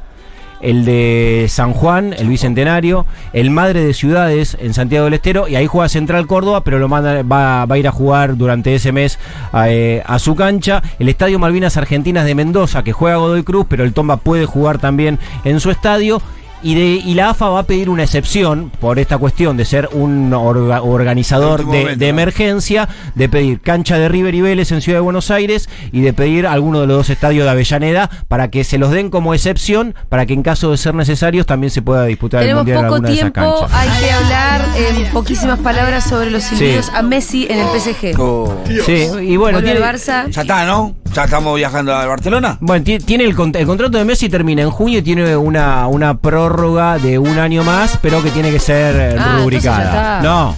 el 0.62 0.86
de 0.86 1.48
San 1.50 1.74
Juan, 1.74 2.14
el 2.18 2.28
Bicentenario, 2.28 3.06
el 3.34 3.50
Madre 3.50 3.84
de 3.84 3.94
Ciudades 3.94 4.58
en 4.60 4.74
Santiago 4.74 5.06
del 5.06 5.16
Estero, 5.16 5.48
y 5.48 5.56
ahí 5.56 5.68
juega 5.68 5.90
Central 5.90 6.28
Córdoba, 6.28 6.64
pero 6.64 6.80
lo 6.80 6.88
manda, 6.88 7.24
va, 7.24 7.66
va 7.66 7.76
a 7.76 7.78
ir 7.78 7.88
a 7.88 7.92
jugar 7.92 8.38
durante 8.38 8.76
ese 8.76 8.92
mes 8.92 9.20
a, 9.52 9.70
eh, 9.70 10.04
a 10.06 10.20
su 10.20 10.36
cancha. 10.36 10.82
El 11.00 11.10
Estadio 11.10 11.40
Malvinas 11.40 11.78
Argentinas 11.78 12.26
de 12.26 12.36
Mendoza, 12.36 12.84
que 12.84 12.94
juega 12.94 13.18
Godoy 13.18 13.44
Cruz, 13.44 13.66
pero 13.70 13.84
el 13.84 13.94
Tomba 13.94 14.18
puede 14.18 14.46
jugar 14.46 14.78
también 14.78 15.20
en 15.44 15.60
su 15.60 15.72
estadio. 15.72 16.22
Y, 16.64 16.76
de, 16.76 16.82
y 17.04 17.14
la 17.16 17.32
AFA 17.32 17.50
va 17.50 17.60
a 17.62 17.64
pedir 17.64 17.90
una 17.90 18.04
excepción 18.04 18.72
por 18.80 19.00
esta 19.00 19.18
cuestión 19.18 19.58
de 19.58 19.66
ser 19.66 19.90
un 19.94 20.32
orga- 20.32 20.82
organizador 20.84 21.60
de, 21.60 21.66
momento, 21.66 21.90
de 21.98 22.06
¿no? 22.06 22.10
emergencia, 22.10 22.88
de 23.16 23.30
pedir 23.30 23.62
cancha 23.62 23.98
de 23.98 24.08
River 24.10 24.36
y 24.36 24.42
Vélez 24.42 24.72
en 24.72 24.82
Ciudad 24.82 24.98
de 24.98 25.02
Buenos 25.02 25.32
Aires 25.32 25.70
y 25.92 26.02
de 26.02 26.14
pedir 26.14 26.46
alguno 26.46 26.82
de 26.82 26.88
los 26.88 26.98
dos 26.98 27.10
estadios 27.10 27.46
de 27.46 27.50
Avellaneda 27.52 28.10
para 28.28 28.50
que 28.50 28.64
se 28.64 28.78
los 28.78 28.92
den 28.92 29.10
como 29.10 29.34
excepción, 29.34 29.96
para 30.10 30.26
que 30.26 30.34
en 30.34 30.44
caso 30.44 30.72
de 30.72 30.78
ser 30.78 30.94
necesarios 30.94 31.46
también 31.48 31.72
se 31.72 31.82
pueda 31.82 32.06
disputar 32.06 32.42
el 32.42 32.50
Tenemos 32.50 32.64
Mundial 32.64 32.78
en 32.78 32.84
poco 32.86 32.94
alguna 32.96 33.10
de 33.10 33.16
esas 33.16 33.32
tiempo, 33.34 33.60
canchas. 33.62 33.80
hay 33.80 34.04
que 34.04 34.12
hablar 34.12 34.62
en 34.78 35.12
poquísimas 35.14 35.60
palabras 35.60 36.04
sobre 36.04 36.30
los 36.30 36.44
silbidos 36.44 36.90
a 36.90 37.02
Messi 37.02 37.48
en 37.50 37.60
el 37.60 37.68
PSG. 37.68 38.20
Oh. 38.20 38.54
Sí, 38.86 39.08
y 39.22 39.36
bueno, 39.38 39.62
tiene, 39.64 39.80
Barça. 39.80 40.28
Ya 40.30 40.42
está, 40.42 40.66
¿no? 40.66 40.96
Ya 41.14 41.24
estamos 41.26 41.56
viajando 41.58 41.94
a 41.94 42.06
Barcelona. 42.06 42.58
bueno, 42.62 42.84
ti- 42.86 43.00
tiene 43.00 43.24
el, 43.26 43.32
el 43.32 43.66
contrato 43.66 43.98
de 43.98 44.06
Messi 44.06 44.30
termina 44.30 44.62
en 44.62 44.70
junio 44.70 45.00
y 45.00 45.02
tiene 45.02 45.36
una, 45.36 45.88
una 45.88 46.18
prórroga 46.20 46.51
de 46.56 47.18
un 47.18 47.40
año 47.40 47.64
más, 47.64 47.98
pero 48.02 48.22
que 48.22 48.30
tiene 48.30 48.52
que 48.52 48.60
ser 48.60 48.96
eh, 48.96 49.16
Ah, 49.20 49.38
rubricada. 49.42 50.22
No, 50.22 50.56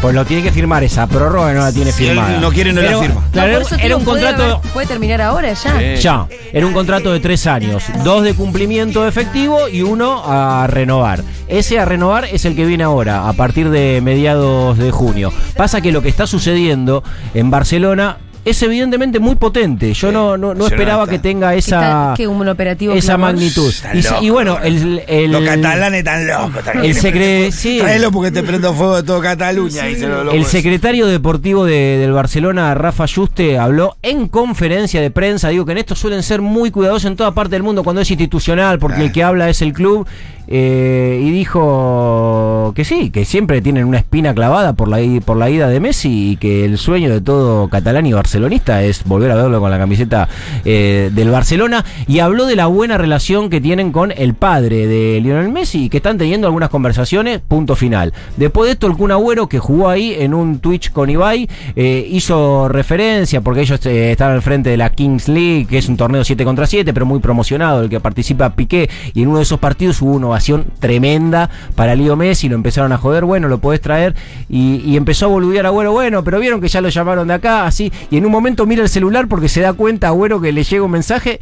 Pues 0.00 0.14
lo 0.14 0.24
tiene 0.26 0.42
que 0.42 0.50
firmar 0.52 0.84
esa 0.84 1.06
prórroga 1.06 1.54
no 1.54 1.60
la 1.60 1.72
tiene 1.72 1.90
Si 1.90 2.04
él 2.06 2.10
firmada. 2.10 2.38
no 2.38 2.50
quiere, 2.52 2.72
no 2.74 2.82
la 2.82 2.98
firma. 2.98 3.22
claro, 3.32 3.52
No, 3.60 3.76
era 3.78 3.96
un 3.96 4.04
puede 4.04 4.22
contrato. 4.22 4.56
haber- 4.58 4.70
Puede 4.72 4.86
terminar 4.86 5.22
ahora 5.22 5.52
ya. 5.54 5.94
Ya, 5.94 6.26
era 6.52 6.66
un 6.66 6.72
contrato 6.74 7.10
de 7.12 7.20
tres 7.20 7.46
años, 7.46 7.84
dos 8.04 8.22
de 8.22 8.34
cumplimiento 8.34 9.06
efectivo 9.06 9.66
y 9.68 9.80
uno 9.82 10.22
a 10.26 10.66
renovar. 10.66 11.22
Ese 11.48 11.78
a 11.78 11.86
renovar 11.86 12.24
es 12.26 12.44
el 12.44 12.54
que 12.54 12.66
viene 12.66 12.84
ahora, 12.84 13.28
a 13.28 13.32
partir 13.32 13.70
de 13.70 14.00
mediados 14.02 14.76
de 14.76 14.90
junio. 14.90 15.32
Pasa 15.56 15.80
que 15.80 15.90
lo 15.92 16.02
que 16.02 16.08
está 16.10 16.26
sucediendo 16.26 17.02
en 17.32 17.50
Barcelona 17.50 18.18
es 18.44 18.62
evidentemente 18.62 19.18
muy 19.18 19.36
potente. 19.36 19.92
Yo 19.94 20.12
no, 20.12 20.36
no, 20.36 20.54
no 20.54 20.66
esperaba 20.66 21.06
que 21.06 21.18
tenga 21.18 21.54
esa, 21.54 22.14
que 22.16 22.26
un 22.26 22.46
operativo 22.48 22.92
esa 22.94 23.16
magnitud. 23.16 23.72
Y, 23.94 24.02
loco, 24.02 24.16
y 24.22 24.30
bueno, 24.30 24.58
el, 24.62 25.02
el- 25.06 25.32
Los 25.32 25.42
catalanes 25.44 25.98
están 26.00 26.26
locos. 26.26 26.62
el 26.82 26.94
secre- 26.96 27.50
sí. 27.50 27.78
Tráelo 27.78 28.12
porque 28.12 28.30
te 28.30 28.42
prendo 28.42 28.74
fuego 28.74 28.96
de 28.96 29.02
todo 29.02 29.20
Cataluña. 29.20 29.84
lo 29.88 30.32
El 30.32 30.44
secretario 30.44 31.06
deportivo 31.06 31.64
de- 31.64 31.98
del 31.98 32.12
Barcelona, 32.12 32.74
Rafa 32.74 33.06
Juste, 33.12 33.58
habló 33.58 33.96
en 34.02 34.28
conferencia 34.28 35.00
de 35.00 35.10
prensa. 35.10 35.48
Digo 35.48 35.64
que 35.64 35.72
en 35.72 35.78
esto 35.78 35.94
suelen 35.94 36.22
ser 36.22 36.40
muy 36.42 36.70
cuidadosos 36.70 37.10
en 37.10 37.16
toda 37.16 37.32
parte 37.32 37.52
del 37.56 37.62
mundo 37.62 37.82
cuando 37.82 38.02
es 38.02 38.10
institucional, 38.10 38.78
porque 38.78 39.00
Ah. 39.00 39.04
el 39.04 39.12
que 39.12 39.22
habla 39.22 39.48
es 39.48 39.62
el 39.62 39.72
club. 39.72 40.06
Eh, 40.46 41.20
y 41.22 41.30
dijo 41.30 42.72
que 42.74 42.84
sí, 42.84 43.10
que 43.10 43.24
siempre 43.24 43.62
tienen 43.62 43.84
una 43.86 43.98
espina 43.98 44.34
clavada 44.34 44.74
por 44.74 44.88
la, 44.88 44.98
por 45.24 45.36
la 45.36 45.50
ida 45.50 45.68
de 45.68 45.80
Messi 45.80 46.32
y 46.32 46.36
que 46.36 46.64
el 46.64 46.78
sueño 46.78 47.10
de 47.10 47.20
todo 47.20 47.68
catalán 47.68 48.06
y 48.06 48.12
barcelonista 48.12 48.82
es 48.82 49.04
volver 49.04 49.30
a 49.30 49.36
verlo 49.36 49.60
con 49.60 49.70
la 49.70 49.78
camiseta 49.78 50.28
eh, 50.64 51.10
del 51.12 51.30
Barcelona. 51.30 51.84
Y 52.06 52.18
habló 52.18 52.46
de 52.46 52.56
la 52.56 52.66
buena 52.66 52.98
relación 52.98 53.50
que 53.50 53.60
tienen 53.60 53.92
con 53.92 54.12
el 54.16 54.34
padre 54.34 54.86
de 54.86 55.20
Lionel 55.20 55.50
Messi 55.50 55.84
y 55.84 55.88
que 55.88 55.98
están 55.98 56.18
teniendo 56.18 56.46
algunas 56.46 56.70
conversaciones. 56.70 57.40
Punto 57.40 57.76
final. 57.76 58.12
Después 58.36 58.66
de 58.66 58.72
esto, 58.72 58.86
el 58.86 58.94
Kun 58.94 59.12
Agüero, 59.12 59.48
que 59.48 59.58
jugó 59.58 59.88
ahí 59.88 60.14
en 60.18 60.34
un 60.34 60.58
Twitch 60.58 60.92
con 60.92 61.10
Ibai, 61.10 61.48
eh, 61.76 62.06
hizo 62.10 62.68
referencia 62.68 63.40
porque 63.40 63.62
ellos 63.62 63.84
eh, 63.86 64.12
están 64.12 64.32
al 64.32 64.42
frente 64.42 64.70
de 64.70 64.76
la 64.76 64.90
Kings 64.90 65.28
League, 65.28 65.66
que 65.66 65.78
es 65.78 65.88
un 65.88 65.96
torneo 65.96 66.24
7 66.24 66.44
contra 66.44 66.66
7, 66.66 66.92
pero 66.92 67.06
muy 67.06 67.20
promocionado, 67.20 67.82
el 67.82 67.88
que 67.88 68.00
participa 68.00 68.54
Piqué. 68.54 68.90
Y 69.14 69.22
en 69.22 69.28
uno 69.28 69.38
de 69.38 69.44
esos 69.44 69.58
partidos 69.58 70.00
hubo 70.02 70.12
una 70.12 70.33
tremenda 70.78 71.50
para 71.74 71.94
Leo 71.94 72.16
Messi, 72.16 72.48
lo 72.48 72.54
empezaron 72.54 72.92
a 72.92 72.98
joder, 72.98 73.24
bueno, 73.24 73.48
lo 73.48 73.58
podés 73.58 73.80
traer. 73.80 74.14
Y, 74.48 74.76
y 74.84 74.96
empezó 74.96 75.26
a 75.26 75.28
boludear 75.28 75.66
a 75.66 75.68
Agüero, 75.68 75.92
bueno, 75.92 76.22
pero 76.24 76.40
vieron 76.40 76.60
que 76.60 76.68
ya 76.68 76.80
lo 76.80 76.88
llamaron 76.88 77.28
de 77.28 77.34
acá, 77.34 77.66
así. 77.66 77.92
Y 78.10 78.16
en 78.16 78.26
un 78.26 78.32
momento 78.32 78.66
mira 78.66 78.82
el 78.82 78.88
celular 78.88 79.28
porque 79.28 79.48
se 79.48 79.60
da 79.60 79.72
cuenta 79.72 80.08
Agüero 80.08 80.40
que 80.40 80.52
le 80.52 80.64
llega 80.64 80.84
un 80.84 80.90
mensaje 80.90 81.40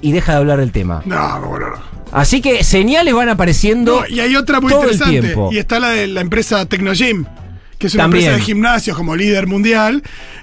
y 0.00 0.12
deja 0.12 0.32
de 0.32 0.38
hablar 0.38 0.58
del 0.60 0.72
tema. 0.72 1.02
No, 1.04 1.40
bueno, 1.48 1.70
no. 1.70 1.98
Así 2.10 2.40
que 2.40 2.64
señales 2.64 3.12
van 3.14 3.28
apareciendo. 3.28 4.00
No, 4.00 4.06
y 4.08 4.20
hay 4.20 4.34
otra 4.36 4.60
muy 4.60 4.70
todo 4.72 4.84
el 4.84 4.92
interesante. 4.92 5.20
tiempo. 5.20 5.50
Y 5.52 5.58
está 5.58 5.78
la 5.78 5.90
de 5.90 6.06
la 6.06 6.20
empresa 6.22 6.64
Tecnogym, 6.64 7.26
que 7.78 7.86
es 7.86 7.94
una 7.94 8.04
También. 8.04 8.24
empresa 8.24 8.38
de 8.38 8.44
gimnasios 8.44 8.96
como 8.96 9.14
líder 9.16 9.46
mundial, 9.46 10.02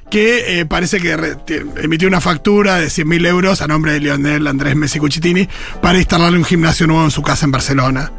que 0.09 0.59
eh, 0.59 0.65
parece 0.65 0.99
que 0.99 1.17
re- 1.17 1.35
emitió 1.83 2.07
una 2.07 2.21
factura 2.21 2.77
de 2.77 2.87
100.000 2.87 3.27
euros 3.27 3.61
a 3.61 3.67
nombre 3.67 3.91
de 3.93 3.99
Lionel 3.99 4.47
Andrés 4.47 4.75
Messi 4.75 4.99
Cucitini 4.99 5.47
para 5.81 5.97
instalarle 5.97 6.37
un 6.37 6.45
gimnasio 6.45 6.87
nuevo 6.87 7.03
en 7.03 7.11
su 7.11 7.21
casa 7.21 7.45
en 7.45 7.51
Barcelona. 7.51 8.11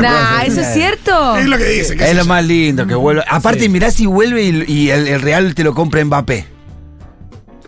Nah, 0.00 0.38
puede- 0.38 0.46
¿eso 0.46 0.60
es 0.60 0.72
cierto? 0.74 1.36
Es 1.36 1.46
lo 1.46 1.58
que 1.58 1.64
dice. 1.64 1.94
Es 1.94 2.00
sé 2.00 2.14
lo 2.14 2.22
yo. 2.22 2.28
más 2.28 2.44
lindo 2.44 2.86
que 2.86 2.94
vuelve. 2.94 3.24
Aparte, 3.28 3.68
mirá 3.68 3.90
si 3.90 4.06
vuelve 4.06 4.42
y, 4.44 4.64
y 4.66 4.90
el, 4.90 5.08
el 5.08 5.20
Real 5.20 5.54
te 5.54 5.64
lo 5.64 5.74
compra 5.74 6.04
Mbappé. 6.04 6.46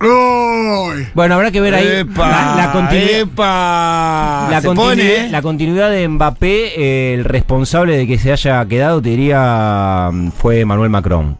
Uy. 0.00 1.06
Bueno, 1.14 1.34
habrá 1.36 1.50
que 1.50 1.60
ver 1.60 1.74
ahí 1.74 1.86
¡Epa! 2.00 2.28
la, 2.28 2.56
la 2.56 2.72
continu- 2.72 3.10
¡Epa! 3.22 4.48
la 4.50 4.60
Se 4.60 4.68
continu- 4.68 4.74
pone, 4.76 5.30
la 5.30 5.42
continuidad 5.42 5.90
de 5.90 6.08
Mbappé, 6.08 6.72
eh, 6.76 7.14
el 7.14 7.24
responsable 7.24 7.96
de 7.96 8.06
que 8.06 8.18
se 8.18 8.32
haya 8.32 8.64
quedado, 8.66 9.00
te 9.00 9.10
diría, 9.10 10.10
mm, 10.12 10.30
fue 10.32 10.64
Manuel 10.64 10.90
Macron. 10.90 11.38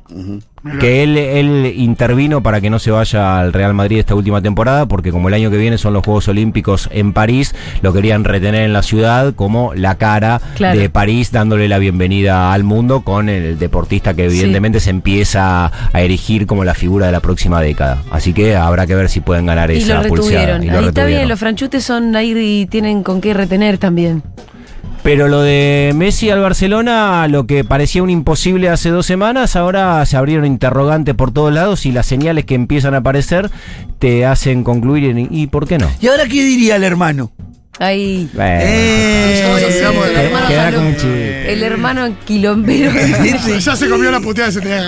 Que 0.80 1.02
él, 1.02 1.18
él 1.18 1.74
intervino 1.76 2.42
para 2.42 2.60
que 2.60 2.70
no 2.70 2.78
se 2.78 2.90
vaya 2.90 3.38
al 3.38 3.52
Real 3.52 3.74
Madrid 3.74 3.98
esta 3.98 4.14
última 4.14 4.40
temporada, 4.40 4.86
porque 4.86 5.12
como 5.12 5.28
el 5.28 5.34
año 5.34 5.50
que 5.50 5.58
viene 5.58 5.76
son 5.78 5.92
los 5.92 6.04
Juegos 6.04 6.26
Olímpicos 6.28 6.88
en 6.92 7.12
París, 7.12 7.54
lo 7.82 7.92
querían 7.92 8.24
retener 8.24 8.62
en 8.62 8.72
la 8.72 8.82
ciudad 8.82 9.34
como 9.34 9.74
la 9.74 9.96
cara 9.96 10.40
Claro. 10.56 10.78
de 10.78 10.88
París, 10.88 11.32
dándole 11.32 11.68
la 11.68 11.78
bienvenida 11.78 12.52
al 12.52 12.64
mundo 12.64 13.02
con 13.02 13.28
el 13.28 13.58
deportista 13.58 14.14
que 14.14 14.30
Sí. 14.30 14.36
evidentemente 14.38 14.80
se 14.80 14.90
empieza 14.90 15.70
a 15.92 16.00
erigir 16.00 16.46
como 16.46 16.64
la 16.64 16.74
figura 16.74 17.06
de 17.06 17.12
la 17.12 17.20
próxima 17.20 17.60
década. 17.60 18.02
Así 18.10 18.32
que 18.32 18.56
habrá 18.56 18.86
que 18.86 18.94
ver 18.94 19.08
si 19.10 19.20
pueden 19.20 19.46
ganar 19.46 19.70
Y 19.70 19.78
esa 19.78 20.02
lo 20.02 20.08
pulseada. 20.08 20.46
retuvieron. 20.58 20.62
Y 20.64 20.70
lo 20.70 20.78
Ahí 20.78 20.84
está 20.86 21.04
bien, 21.04 21.28
los 21.28 21.38
franchutes 21.38 21.84
son 21.84 22.16
ahí 22.16 22.32
y 22.36 22.66
tienen 22.66 23.02
con 23.02 23.20
qué 23.20 23.34
retener 23.34 23.76
también. 23.78 24.22
Pero 25.04 25.28
lo 25.28 25.42
de 25.42 25.92
Messi 25.94 26.30
al 26.30 26.40
Barcelona, 26.40 27.28
lo 27.28 27.46
que 27.46 27.62
parecía 27.62 28.02
un 28.02 28.08
imposible 28.08 28.70
hace 28.70 28.88
dos 28.88 29.04
semanas, 29.04 29.54
ahora 29.54 30.04
se 30.06 30.16
abrieron 30.16 30.46
interrogantes 30.46 31.14
por 31.14 31.30
todos 31.30 31.52
lados 31.52 31.84
y 31.84 31.92
las 31.92 32.06
señales 32.06 32.46
que 32.46 32.54
empiezan 32.54 32.94
a 32.94 32.98
aparecer 32.98 33.50
te 33.98 34.24
hacen 34.24 34.64
concluir 34.64 35.10
en 35.10 35.28
¿y 35.30 35.46
por 35.48 35.68
qué 35.68 35.76
no? 35.76 35.90
¿Y 36.00 36.06
ahora 36.08 36.24
qué 36.24 36.42
diría 36.42 36.76
el 36.76 36.84
hermano? 36.84 37.32
Ahí. 37.78 38.30
Bueno, 38.32 38.60
Eh, 41.04 41.46
el 41.48 41.62
hermano 41.62 42.16
quilombero. 42.24 42.90
Ya 43.60 43.76
se 43.76 43.88
comió 43.90 44.10
la 44.10 44.20
puteada 44.20 44.48
que 44.48 44.54
se 44.54 44.60
tenía. 44.62 44.86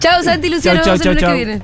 Chao, 0.00 0.24
Santi 0.24 0.48
Luciano. 0.48 0.80
Chau, 0.82 0.98
chau, 0.98 1.14
Nos 1.14 1.62